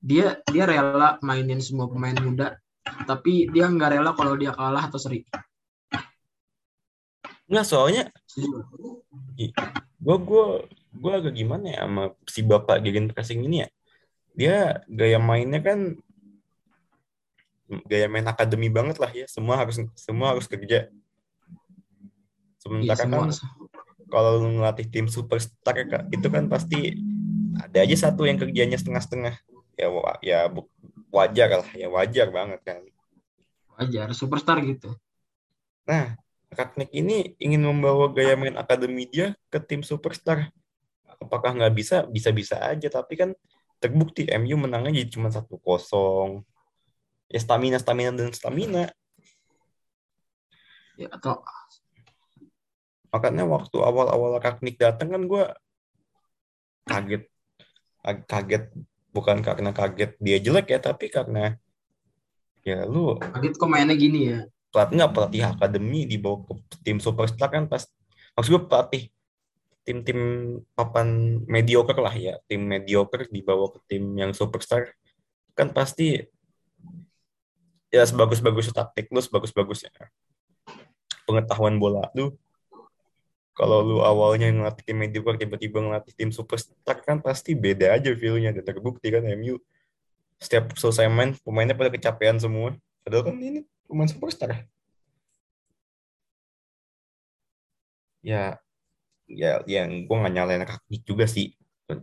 Dia 0.00 0.40
dia 0.48 0.64
rela 0.64 1.16
mainin 1.20 1.60
semua 1.64 1.88
pemain 1.88 2.12
muda, 2.16 2.60
tapi 3.04 3.48
dia 3.48 3.68
nggak 3.68 3.96
rela 3.96 4.12
kalau 4.12 4.36
dia 4.36 4.52
kalah 4.52 4.88
atau 4.88 5.00
seri. 5.00 5.24
Enggak, 7.48 7.64
soalnya 7.68 8.04
gue 10.00 10.16
gue 10.20 10.46
gue 10.94 11.12
agak 11.12 11.34
gimana 11.34 11.66
ya 11.74 11.80
sama 11.86 12.04
si 12.30 12.40
bapak 12.46 12.78
gegen 12.86 13.10
pressing 13.10 13.42
ini 13.42 13.66
ya 13.66 13.68
dia 14.34 14.56
gaya 14.86 15.18
mainnya 15.18 15.62
kan 15.62 15.98
gaya 17.86 18.06
main 18.06 18.26
akademi 18.26 18.70
banget 18.70 18.98
lah 19.02 19.10
ya 19.10 19.26
semua 19.26 19.58
harus 19.58 19.82
semua 19.98 20.34
harus 20.34 20.46
kerja 20.46 20.90
sementara 22.62 23.02
semua. 23.02 23.26
kan 23.26 23.30
kalau 24.12 24.46
ngelatih 24.46 24.86
tim 24.86 25.10
superstar 25.10 25.74
ya, 25.74 26.06
itu 26.12 26.28
kan 26.30 26.46
pasti 26.46 26.94
ada 27.58 27.82
aja 27.82 27.96
satu 28.10 28.28
yang 28.28 28.38
kerjanya 28.38 28.78
setengah-setengah 28.78 29.34
ya 29.74 29.88
ya 30.22 30.38
wajar 31.10 31.48
lah 31.62 31.70
ya 31.74 31.88
wajar 31.90 32.28
banget 32.30 32.62
kan 32.62 32.82
Wajar, 33.74 34.06
superstar 34.14 34.62
gitu. 34.62 34.94
nah 35.82 36.14
Ragnik 36.54 36.94
ini 36.94 37.34
ingin 37.42 37.66
membawa 37.66 38.06
gaya 38.14 38.38
main 38.38 38.54
akademi 38.54 39.10
dia 39.10 39.34
ke 39.50 39.58
tim 39.58 39.82
superstar. 39.82 40.54
Apakah 41.24 41.56
nggak 41.56 41.74
bisa? 41.74 41.96
Bisa-bisa 42.06 42.60
aja. 42.60 42.88
Tapi 42.92 43.14
kan 43.16 43.30
terbukti 43.80 44.28
MU 44.28 44.56
menangnya 44.60 45.02
jadi 45.02 45.10
cuma 45.10 45.28
satu 45.32 45.56
kosong. 45.60 46.44
Ya 47.32 47.40
stamina, 47.40 47.80
stamina 47.80 48.12
dan 48.12 48.30
stamina. 48.30 48.92
Ya, 50.94 51.10
atau 51.10 51.42
Makanya 53.10 53.46
waktu 53.46 53.78
awal-awal 53.78 54.42
Ragnik 54.42 54.74
datang 54.74 55.14
kan 55.14 55.22
gue 55.22 55.44
kaget. 56.90 57.22
Ag- 58.02 58.26
Kaget 58.26 58.74
bukan 59.14 59.38
karena 59.40 59.70
kaget 59.70 60.18
dia 60.18 60.38
jelek 60.42 60.66
ya, 60.74 60.78
tapi 60.82 61.06
karena 61.08 61.54
ya 62.66 62.82
lu 62.88 63.14
kaget 63.20 63.54
kok 63.60 63.68
mainnya 63.68 63.94
gini 63.94 64.20
ya. 64.32 64.38
pelatih 64.72 64.94
nggak 64.98 65.12
pelatih 65.14 65.42
akademi 65.46 66.08
dibawa 66.08 66.42
ke 66.48 66.80
tim 66.82 66.98
superstar 66.98 67.46
kan 67.52 67.68
pas 67.70 67.86
maksud 68.34 68.50
gue 68.50 68.62
pelatih 68.66 69.02
tim-tim 69.84 70.18
papan 70.72 71.40
mediocre 71.44 72.00
lah 72.00 72.12
ya. 72.16 72.40
Tim 72.48 72.64
mediocre 72.64 73.28
dibawa 73.28 73.70
ke 73.70 73.78
tim 73.86 74.16
yang 74.16 74.32
superstar. 74.32 74.90
Kan 75.52 75.70
pasti 75.70 76.24
ya 77.94 78.02
sebagus-bagus 78.02 78.74
taktik 78.74 79.06
lu 79.14 79.22
sebagus-bagusnya 79.22 79.92
pengetahuan 81.28 81.76
bola 81.78 82.10
lu. 82.16 82.34
Kalau 83.54 83.86
lu 83.86 84.02
awalnya 84.02 84.50
ngelatih 84.50 84.82
tim 84.82 84.98
mediocre 84.98 85.38
tiba-tiba 85.38 85.78
ngelatih 85.78 86.10
tim 86.18 86.34
superstar 86.34 86.98
kan 87.06 87.22
pasti 87.22 87.54
beda 87.54 87.94
aja 87.94 88.10
feel-nya. 88.16 88.50
Dan 88.50 88.66
terbukti 88.66 89.14
kan 89.14 89.22
MU 89.38 89.62
setiap 90.42 90.74
selesai 90.74 91.06
main 91.06 91.36
pemainnya 91.44 91.78
pada 91.78 91.92
kecapean 91.94 92.40
semua. 92.42 92.74
Padahal 93.06 93.30
kan 93.30 93.36
ini 93.38 93.62
pemain 93.86 94.10
superstar. 94.10 94.66
Ya 98.24 98.63
ya 99.28 99.60
yang 99.64 100.04
gue 100.04 100.16
nggak 100.20 100.34
nyalain 100.34 100.64
Ragnik 100.64 101.02
juga 101.08 101.24
sih 101.24 101.52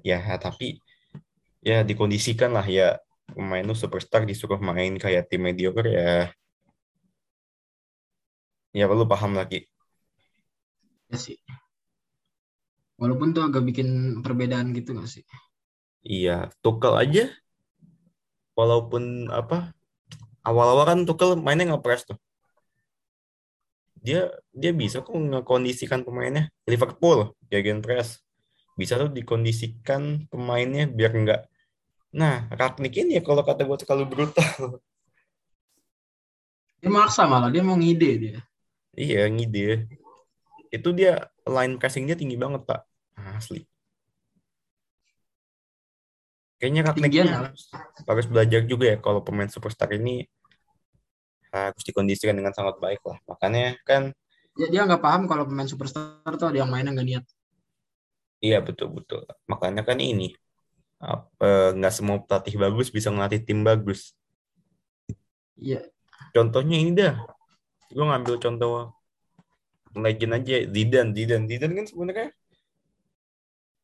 ya 0.01 0.21
tapi 0.41 0.77
ya 1.61 1.85
dikondisikan 1.85 2.51
lah 2.57 2.65
ya 2.65 2.97
pemain 3.31 3.63
lu 3.65 3.77
superstar 3.77 4.25
disuruh 4.25 4.59
main 4.59 4.97
kayak 4.97 5.29
tim 5.29 5.41
mediocre 5.45 5.87
ya 5.87 6.33
ya 8.71 8.85
perlu 8.89 9.05
paham 9.07 9.35
lagi 9.37 9.67
Ya 11.11 11.19
sih. 11.19 11.35
Walaupun 12.95 13.35
tuh 13.35 13.43
agak 13.43 13.67
bikin 13.67 14.23
perbedaan 14.23 14.71
gitu 14.71 14.95
gak 14.95 15.11
sih? 15.11 15.27
iya 16.07 16.49
Tuchel 16.63 16.95
aja 16.97 17.23
walaupun 18.57 19.27
apa 19.27 19.75
awal-awal 20.47 20.85
kan 20.87 20.99
Tuchel 21.03 21.37
mainnya 21.37 21.75
nge-press 21.75 22.07
tuh 22.09 22.17
dia 24.01 24.33
dia 24.49 24.73
bisa 24.73 25.05
kok 25.05 25.13
ngekondisikan 25.13 26.01
pemainnya. 26.01 26.49
Liverpool 26.65 27.37
gegen 27.47 27.79
press. 27.85 28.19
Bisa 28.75 28.97
tuh 28.97 29.13
dikondisikan 29.13 30.27
pemainnya 30.27 30.89
biar 30.89 31.13
enggak 31.13 31.41
nah 32.11 32.43
Ragnik 32.51 32.91
ini 32.91 33.17
ya 33.17 33.23
kalau 33.23 33.41
kata 33.41 33.63
gue 33.63 33.77
terlalu 33.81 34.05
brutal. 34.11 34.83
Dia 36.81 36.89
maksa 36.89 37.29
malah, 37.29 37.53
dia 37.53 37.61
mau 37.61 37.77
ngide 37.77 38.09
dia. 38.17 38.37
iya 38.97 39.29
ngide. 39.29 39.85
Itu 40.73 40.91
dia 40.91 41.29
line 41.45 41.77
pressingnya 41.77 42.17
tinggi 42.17 42.35
banget 42.35 42.65
pak. 42.67 42.83
Asli. 43.37 43.63
Kayaknya 46.57 46.81
Ragnik 46.89 47.11
harus, 47.29 47.69
harus 48.05 48.25
belajar 48.25 48.61
juga 48.65 48.85
ya 48.91 48.97
kalau 48.97 49.21
pemain 49.21 49.49
superstar 49.49 49.93
ini 49.93 50.25
harus 51.51 51.83
dikondisikan 51.83 52.33
dengan 52.33 52.55
sangat 52.55 52.79
baik 52.79 53.03
lah 53.03 53.19
makanya 53.27 53.75
kan 53.83 54.15
Dia, 54.55 54.67
dia 54.67 54.81
nggak 54.83 54.99
paham 54.99 55.27
kalau 55.31 55.47
pemain 55.47 55.67
superstar 55.67 56.35
tuh 56.35 56.51
ada 56.51 56.59
yang 56.59 56.67
mainnya 56.67 56.91
nggak 56.91 57.07
niat. 57.07 57.25
Iya 58.43 58.59
betul 58.59 58.91
betul. 58.91 59.23
Makanya 59.47 59.85
kan 59.87 59.95
ini 60.01 60.35
apa 60.99 61.71
nggak 61.71 61.93
semua 61.95 62.19
pelatih 62.19 62.59
bagus 62.59 62.91
bisa 62.91 63.13
ngelatih 63.15 63.47
tim 63.47 63.63
bagus. 63.63 64.11
Iya, 65.55 65.87
Contohnya 66.35 66.77
ini 66.83 66.91
dah. 66.91 67.15
Gue 67.91 68.05
ngambil 68.07 68.43
contoh 68.43 68.91
legend 69.95 70.35
aja 70.35 70.55
Zidane, 70.67 71.11
Zidane, 71.15 71.45
Zidane 71.47 71.73
kan 71.75 71.85
sebenarnya 71.87 72.29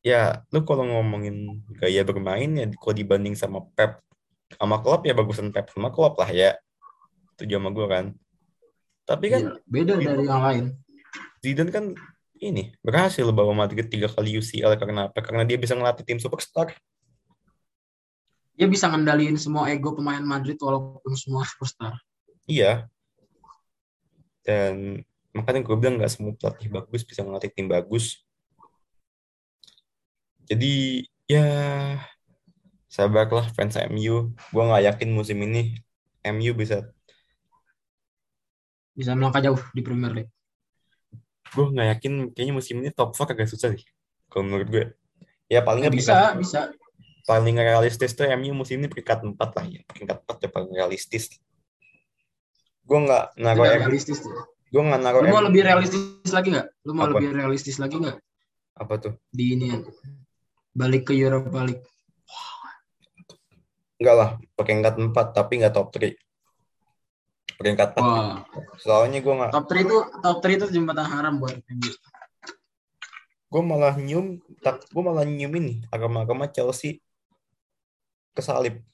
ya 0.00 0.40
lu 0.54 0.64
kalau 0.64 0.86
ngomongin 0.88 1.60
gaya 1.76 2.00
bermain 2.06 2.48
ya 2.54 2.64
kalau 2.80 2.94
dibanding 2.96 3.36
sama 3.36 3.66
Pep 3.76 4.00
sama 4.56 4.80
Klopp 4.80 5.04
ya 5.04 5.12
bagusan 5.12 5.52
Pep 5.52 5.68
sama 5.68 5.92
Klopp 5.92 6.16
lah 6.16 6.30
ya. 6.32 6.56
Itu 7.38 7.46
sama 7.46 7.70
gue 7.70 7.86
kan. 7.86 8.06
Tapi 9.06 9.26
kan 9.30 9.42
iya. 9.46 9.52
beda 9.62 9.94
dari 9.94 10.24
yang 10.26 10.42
lain. 10.42 10.64
Zidane 11.38 11.70
kan 11.70 11.94
ini 12.42 12.74
berhasil 12.82 13.22
bawa 13.30 13.54
Madrid 13.54 13.86
tiga 13.86 14.10
kali 14.10 14.34
UCL 14.42 14.74
karena 14.74 15.06
apa? 15.06 15.22
Karena 15.22 15.46
dia 15.46 15.54
bisa 15.54 15.78
ngelatih 15.78 16.02
tim 16.02 16.18
superstar. 16.18 16.74
Dia 18.58 18.66
bisa 18.66 18.90
ngendaliin 18.90 19.38
semua 19.38 19.70
ego 19.70 19.94
pemain 19.94 20.18
Madrid 20.18 20.58
walaupun 20.58 21.14
semua 21.14 21.46
superstar. 21.46 21.94
Iya. 22.50 22.90
Dan 24.42 25.06
makanya 25.30 25.62
gue 25.62 25.76
bilang 25.78 25.94
nggak 26.02 26.10
semua 26.10 26.34
pelatih 26.34 26.66
bagus 26.66 27.06
bisa 27.06 27.22
ngelatih 27.22 27.54
tim 27.54 27.70
bagus. 27.70 28.18
Jadi 30.50 31.06
ya 31.30 31.46
sabarlah 32.90 33.46
fans 33.54 33.78
MU. 33.88 34.34
Gue 34.34 34.62
nggak 34.66 34.84
yakin 34.90 35.10
musim 35.14 35.38
ini 35.44 35.78
MU 36.26 36.52
bisa. 36.58 36.97
Bisa 38.98 39.14
melangkah 39.14 39.38
jauh 39.40 39.60
di 39.70 39.80
Premier 39.80 40.10
League. 40.12 40.32
Gue 41.48 41.70
nggak 41.70 41.86
yakin 41.96 42.12
kayaknya 42.34 42.52
musim 42.52 42.82
ini 42.82 42.90
top 42.90 43.14
4 43.14 43.32
agak 43.32 43.46
susah 43.46 43.70
sih. 43.70 43.86
Kalau 44.26 44.42
menurut 44.44 44.66
gue. 44.66 44.84
Ya 45.46 45.62
paling 45.62 45.80
Ya, 45.80 45.88
bisa, 45.88 46.12
peringkat- 46.34 46.36
bisa. 46.36 46.60
paling 47.24 47.56
realistis 47.56 48.12
tuh 48.12 48.26
MU 48.26 48.52
musim 48.52 48.76
ini 48.76 48.90
peringkat 48.90 49.22
4 49.22 49.38
lah 49.54 49.64
ya. 49.64 49.80
Peringkat 49.86 50.18
4 50.26 50.36
ya 50.38 50.48
paling 50.50 50.72
realistis. 50.74 51.38
Gue 52.82 52.98
nggak 53.00 53.38
naruh 53.38 53.64
Tidak 53.64 53.76
MU. 53.76 53.84
realistis 53.86 54.18
tuh. 54.18 54.34
Gue 54.68 54.82
nggak 54.82 55.00
naruh 55.00 55.20
Lu 55.22 55.30
mau 55.30 55.40
MU. 55.40 55.46
lebih 55.48 55.62
realistis 55.62 56.02
lagi 56.28 56.48
nggak? 56.52 56.68
Lu 56.84 56.92
mau 56.92 57.06
Apa? 57.06 57.12
lebih 57.14 57.28
realistis 57.32 57.76
lagi 57.78 57.96
nggak? 57.96 58.18
Apa 58.76 58.94
tuh? 58.98 59.14
di 59.28 59.54
ini 59.54 59.72
balik 60.70 61.08
ke 61.08 61.14
Europa 61.14 61.64
League. 61.64 61.82
Enggak 63.98 64.14
lah, 64.14 64.30
peringkat 64.54 64.94
4 65.00 65.26
tapi 65.32 65.58
nggak 65.58 65.74
top 65.74 65.90
3. 65.90 66.12
Peringkat 67.58 67.98
4. 67.98 68.00
Wah, 68.00 68.46
Soalnya 68.78 69.18
gue 69.18 69.34
nggak, 69.34 69.50
top 69.50 69.66
3 69.66 69.82
itu 69.82 69.96
top 70.22 70.38
3 70.38 70.54
itu 70.62 70.66
jembatan 70.78 71.06
haram 71.10 71.34
buat 71.42 71.58
MU. 71.58 71.92
gue 73.48 73.62
malah 73.64 73.96
nyium, 73.96 74.44
tak, 74.60 74.84
gue 74.92 75.02
malah 75.02 75.24
nyium 75.24 75.48
ini 75.56 75.74
agama-agama 75.88 76.52
Chelsea 76.52 77.00
kesalip. 78.36 78.84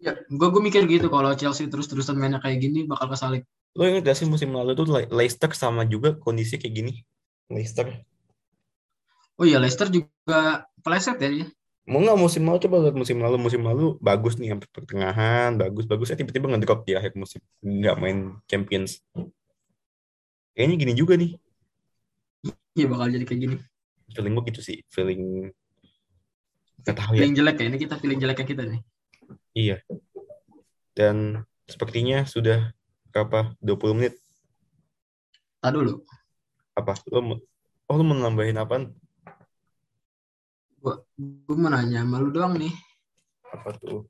Ya, 0.00 0.14
gue 0.16 0.48
gue 0.48 0.62
mikir 0.62 0.86
gitu 0.88 1.10
kalau 1.10 1.34
Chelsea 1.34 1.68
terus-terusan 1.68 2.16
mainnya 2.16 2.38
kayak 2.40 2.62
gini 2.62 2.88
bakal 2.88 3.10
kesalip. 3.12 3.44
Lo 3.74 3.84
inget 3.90 4.06
gak 4.06 4.16
sih 4.16 4.30
musim 4.30 4.54
lalu 4.54 4.78
tuh 4.78 4.86
Le- 4.86 5.10
Leicester 5.10 5.50
sama 5.50 5.82
juga 5.84 6.14
kondisi 6.14 6.56
kayak 6.62 6.74
gini? 6.78 6.92
Leicester. 7.50 7.90
Oh 9.34 9.42
iya, 9.42 9.58
Leicester 9.58 9.90
juga 9.90 10.70
peleset 10.80 11.18
ya. 11.18 11.44
Mau 11.84 12.00
nggak 12.00 12.16
musim 12.16 12.42
lalu 12.48 12.58
coba 12.64 12.76
lihat 12.88 12.96
musim 12.96 13.20
lalu. 13.20 13.36
Musim 13.36 13.60
lalu 13.60 14.00
bagus 14.00 14.40
nih 14.40 14.56
sampai 14.56 14.68
pertengahan 14.72 15.52
bagus 15.60 15.84
bagusnya 15.84 16.16
tiba-tiba 16.16 16.48
ngedrop 16.48 16.88
di 16.88 16.96
akhir 16.96 17.12
musim 17.12 17.44
nggak 17.60 17.96
main 18.00 18.40
Champions. 18.48 19.04
Kayaknya 20.56 20.76
gini 20.80 20.92
juga 20.96 21.14
nih. 21.20 21.36
Iya 22.74 22.86
bakal 22.88 23.12
jadi 23.12 23.26
kayak 23.28 23.42
gini. 23.44 23.56
feeling 24.14 24.36
gue 24.36 24.44
gitu 24.52 24.60
sih 24.62 24.78
feeling 24.92 25.50
nggak 26.84 26.96
tahu 26.96 27.12
ya. 27.16 27.20
Feeling 27.24 27.36
jelek 27.36 27.56
ya, 27.56 27.64
ini 27.66 27.78
kita 27.80 27.94
feeling 27.98 28.20
jeleknya 28.20 28.46
kita 28.46 28.62
nih. 28.68 28.80
iya. 29.56 29.76
Dan 30.94 31.42
sepertinya 31.64 32.28
sudah 32.28 32.70
berapa? 33.10 33.56
20 33.64 33.96
menit. 33.96 34.14
Tak 35.64 35.72
dulu. 35.72 36.04
apa? 36.76 36.92
Lo 37.08 37.40
oh 37.88 37.94
lo 37.96 38.02
mau 38.04 38.16
nambahin 38.16 38.60
apaan 38.60 38.92
Gue 40.84 40.94
gue 41.16 41.56
mau 41.56 41.72
nanya 41.72 42.04
sama 42.04 42.20
lu 42.20 42.28
doang 42.28 42.60
nih. 42.60 42.74
apa 43.48 43.72
tuh 43.80 44.04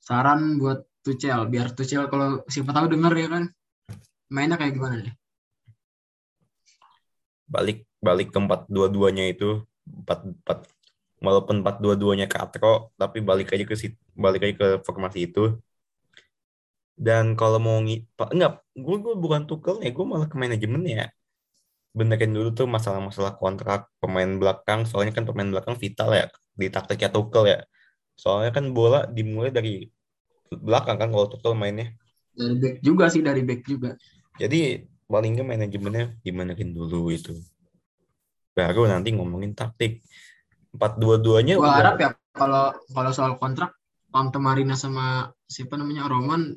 Saran 0.00 0.56
buat 0.56 0.88
Tuchel, 1.04 1.44
biar 1.52 1.76
Tuchel 1.76 2.08
kalau 2.08 2.40
siapa 2.48 2.72
tahu 2.72 2.88
denger 2.88 3.12
ya 3.12 3.28
kan. 3.28 3.44
Mainnya 4.32 4.56
kayak 4.56 4.74
gimana 4.80 5.04
nih? 5.04 5.14
balik 7.46 7.86
balik 8.02 8.34
ke 8.34 8.38
empat 8.42 8.66
dua 8.66 8.90
duanya 8.90 9.24
itu 9.30 9.62
empat 9.86 10.26
empat 10.26 10.58
walaupun 11.22 11.62
empat 11.62 11.78
dua 11.78 11.94
duanya 11.94 12.26
katro 12.26 12.90
tapi 12.98 13.22
balik 13.22 13.54
aja 13.54 13.64
ke 13.64 13.78
sit- 13.78 14.02
balik 14.18 14.42
aja 14.44 14.54
ke 14.58 14.68
formasi 14.82 15.30
itu 15.30 15.54
dan 16.98 17.38
kalau 17.38 17.62
mau 17.62 17.78
ngi 17.78 18.02
enggak 18.34 18.66
gue 18.74 18.96
gue 18.98 19.14
bukan 19.14 19.46
tukelnya 19.46 19.94
gue 19.94 20.04
malah 20.04 20.26
ke 20.26 20.36
manajemen 20.36 20.82
ya 20.84 21.06
benerin 21.98 22.32
dulu 22.36 22.48
tuh 22.58 22.66
masalah-masalah 22.68 23.32
kontrak 23.40 23.80
pemain 24.02 24.28
belakang 24.40 24.80
soalnya 24.88 25.12
kan 25.16 25.24
pemain 25.28 25.48
belakang 25.48 25.76
vital 25.82 26.08
ya 26.12 26.24
di 26.60 26.66
taktiknya 26.74 27.08
tukel 27.16 27.44
ya 27.52 27.58
soalnya 28.22 28.50
kan 28.56 28.64
bola 28.76 29.08
dimulai 29.16 29.50
dari 29.58 29.88
belakang 30.52 30.96
kan 31.00 31.08
kalau 31.12 31.26
tukel 31.32 31.52
mainnya 31.56 31.88
Dari 32.36 32.54
back 32.60 32.76
juga 32.84 33.04
sih, 33.08 33.22
dari 33.24 33.40
back 33.48 33.60
juga. 33.64 33.90
jadi 34.36 34.84
paling 35.08 35.30
nggak 35.38 35.48
manajemennya 35.56 36.04
dibenerin 36.20 36.70
dulu 36.76 37.08
itu. 37.08 37.32
Baru 38.56 38.84
nanti 38.88 39.08
ngomongin 39.16 39.52
taktik. 39.56 40.04
Empat 40.76 41.00
dua-duanya 41.00 41.56
Gue 41.56 41.64
udah 41.64 41.76
harap 41.80 41.96
ya 41.96 42.10
kalau 42.36 42.76
kalau 42.92 43.10
soal 43.16 43.32
kontrak 43.40 43.72
Tante 44.12 44.36
Marina 44.36 44.76
sama 44.76 45.32
siapa 45.48 45.80
namanya 45.80 46.04
Roman 46.08 46.52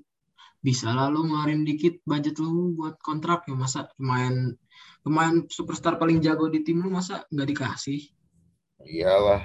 bisa 0.60 0.91
lah 0.91 1.08
lu 1.08 1.23
ngeluarin 1.23 1.63
dikit 1.63 2.04
budget 2.04 2.36
lu 2.43 2.75
buat 2.75 2.99
kontrak 2.99 3.47
ya 3.47 3.56
masa 3.56 3.88
pemain 3.95 4.52
pemain 5.01 5.45
superstar 5.47 5.95
paling 5.95 6.19
jago 6.19 6.51
di 6.51 6.62
tim 6.62 6.83
lu 6.83 6.91
masa 6.91 7.23
nggak 7.31 7.47
dikasih 7.55 8.01
iyalah. 8.85 9.43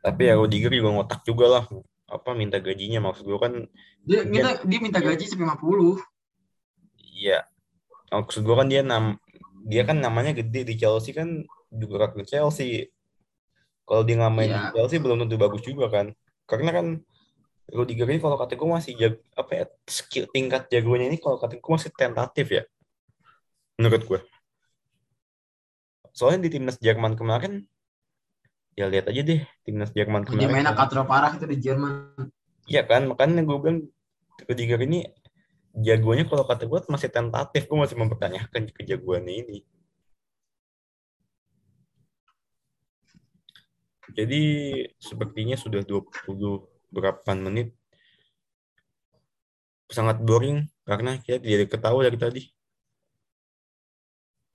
Tapi 0.00 0.30
ya 0.30 0.34
Rudiger 0.38 0.72
juga 0.72 0.90
ngotak 0.94 1.20
juga 1.26 1.46
lah. 1.48 1.64
Apa 2.08 2.32
minta 2.32 2.56
gajinya 2.56 3.04
maksud 3.04 3.28
gue 3.28 3.40
kan 3.40 3.52
dia 4.08 4.24
minta 4.24 4.56
dia 4.64 4.78
minta 4.80 5.00
gaji 5.02 5.28
sampai 5.28 5.44
50 5.44 6.00
iya. 7.12 7.44
Maksud 8.08 8.40
gue 8.40 8.56
kan 8.56 8.68
dia 8.70 8.80
nam 8.80 9.20
dia 9.68 9.84
kan 9.84 10.00
namanya 10.00 10.32
gede 10.32 10.64
di 10.64 10.74
Chelsea 10.80 11.12
kan 11.12 11.44
juga 11.68 12.08
ke 12.08 12.24
Chelsea. 12.24 12.88
Kalau 13.84 14.04
dia 14.04 14.16
nggak 14.16 14.32
main 14.32 14.48
di 14.48 14.56
Iya. 14.56 14.72
Chelsea 14.72 15.00
belum 15.00 15.20
tentu 15.24 15.36
bagus 15.36 15.60
juga 15.60 15.92
kan. 15.92 16.12
Karena 16.48 16.72
kan 16.72 16.86
Rudiger 17.68 18.08
ini 18.08 18.16
kalau 18.16 18.40
kata 18.40 18.56
gue 18.56 18.64
masih 18.64 18.92
jag, 18.96 19.14
apa 19.36 19.52
ya 19.52 19.64
skill 19.84 20.24
tingkat 20.32 20.72
jagonya 20.72 21.12
ini 21.12 21.20
kalau 21.20 21.36
kata 21.36 21.60
gue 21.60 21.72
masih 21.76 21.92
tentatif 21.92 22.48
ya 22.48 22.64
menurut 23.76 24.02
gue. 24.08 24.20
Soalnya 26.18 26.50
di 26.50 26.58
timnas 26.58 26.82
Jerman 26.82 27.14
kemarin 27.14 27.62
ya 28.74 28.90
lihat 28.90 29.06
aja 29.06 29.22
deh 29.22 29.46
timnas 29.62 29.94
Jerman 29.94 30.26
dia 30.26 30.34
kemarin. 30.34 30.50
mainnya 30.50 30.74
katro 30.74 31.06
parah 31.06 31.30
itu 31.34 31.46
di 31.46 31.58
Jerman 31.62 32.26
Iya 32.66 32.82
kan 32.90 33.06
makanya 33.06 33.46
gue 33.46 33.58
bilang 33.62 33.80
Rudiger 34.44 34.82
ini 34.82 35.06
jagonya 35.78 36.26
kalau 36.26 36.42
kata 36.42 36.66
gue 36.66 36.78
masih 36.90 37.10
tentatif 37.10 37.70
gue 37.70 37.78
masih 37.78 37.96
mempertanyakan 37.96 38.70
kejagoannya 38.74 39.34
ini. 39.46 39.58
Jadi 44.12 44.42
sepertinya 44.98 45.54
sudah 45.54 45.80
20 45.86 46.92
berapa 46.92 47.30
menit 47.38 47.72
sangat 49.88 50.20
boring 50.20 50.68
karena 50.84 51.16
kita 51.22 51.40
tidak 51.40 51.68
ketawa 51.72 52.04
dari 52.04 52.18
tadi. 52.20 52.42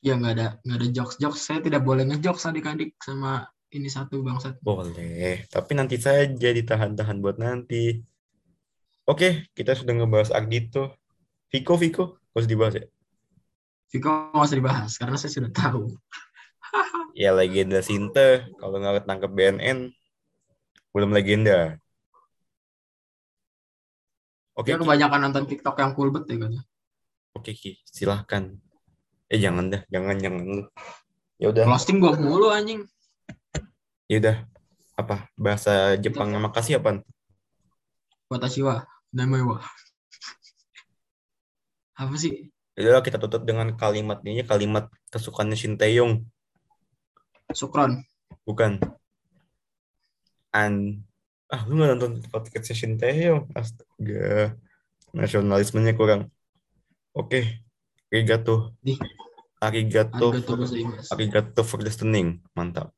Ya 0.03 0.19
nggak 0.19 0.33
ada 0.35 0.47
nggak 0.67 0.77
ada 0.77 0.87
jokes 0.91 1.15
jokes 1.15 1.41
saya 1.47 1.63
tidak 1.63 1.81
boleh 1.87 2.03
ngejokes 2.03 2.43
adik-adik 2.51 2.99
sama 2.99 3.47
ini 3.73 3.89
satu 3.89 4.21
bangsat 4.21 4.61
Boleh, 4.61 5.49
tapi 5.49 5.73
nanti 5.73 5.97
saja 5.97 6.53
ditahan-tahan 6.53 7.17
buat 7.17 7.41
nanti. 7.41 8.05
Oke, 9.09 9.49
kita 9.57 9.73
sudah 9.73 9.97
ngebahas 9.97 10.29
Ardito. 10.29 10.93
Viko, 11.49 11.73
Viko, 11.81 12.21
harus 12.37 12.45
dibahas 12.45 12.77
ya? 12.77 12.85
Viko 13.89 14.29
nggak 14.29 14.45
usah 14.45 14.57
dibahas 14.61 14.91
karena 15.01 15.17
saya 15.17 15.31
sudah 15.33 15.49
tahu 15.49 15.89
Ya 17.17 17.33
legenda 17.33 17.81
Sinte, 17.81 18.45
kalau 18.61 18.77
nggak 18.77 19.01
ketangkep 19.01 19.31
BNN, 19.33 19.79
belum 20.93 21.09
legenda. 21.09 21.81
Oke, 24.53 24.69
dia 24.69 24.77
kebanyakan 24.77 25.29
nonton 25.29 25.49
TikTok 25.49 25.81
yang 25.81 25.97
cool 25.97 26.13
bet 26.13 26.29
ya 26.29 26.37
kan 26.37 26.61
oke 27.33 27.51
Ki, 27.57 27.81
silahkan. 27.83 28.53
Eh 29.33 29.41
jangan 29.41 29.73
dah, 29.73 29.81
jangan 29.89 30.15
jangan. 30.21 30.43
Lu. 30.45 30.63
Ya 31.41 31.49
udah, 31.49 31.65
closing 31.65 31.97
gua 31.97 32.13
mulu 32.13 32.53
anjing. 32.53 32.85
Ya 34.05 34.21
udah. 34.21 34.35
Apa 34.93 35.25
bahasa 35.33 35.97
Jepang 35.97 36.29
makasih 36.37 36.77
apaan? 36.77 37.01
Watashiwa 38.29 38.85
Namaewa 39.09 39.65
apa 41.93 42.15
sih? 42.17 42.49
Ya 42.73 42.89
udah 42.89 43.05
kita 43.05 43.21
tutup 43.21 43.45
dengan 43.45 43.69
kalimat 43.77 44.21
ini 44.25 44.41
kalimat 44.41 44.89
kesukaannya 45.13 45.53
Shin 45.53 45.77
Taeyong, 45.77 46.25
Sukron 47.53 48.01
bukan. 48.49 48.81
An. 50.53 51.05
Ah 51.53 51.61
lu 51.69 51.77
nggak 51.77 51.89
nonton 51.97 52.11
podcast 52.33 52.73
Shin 52.73 52.97
Taeyong? 52.97 53.45
Astaga. 53.53 54.57
Nasionalismenya 55.13 55.93
kurang. 55.93 56.33
Oke 57.13 57.62
arigato 58.13 58.77
Di. 58.77 58.93
arigato 59.57 60.29
Arigato 60.29 60.53
for, 60.61 60.69
arigato 61.09 61.61
for 61.65 61.81
listening 61.81 62.37
mantap 62.53 62.93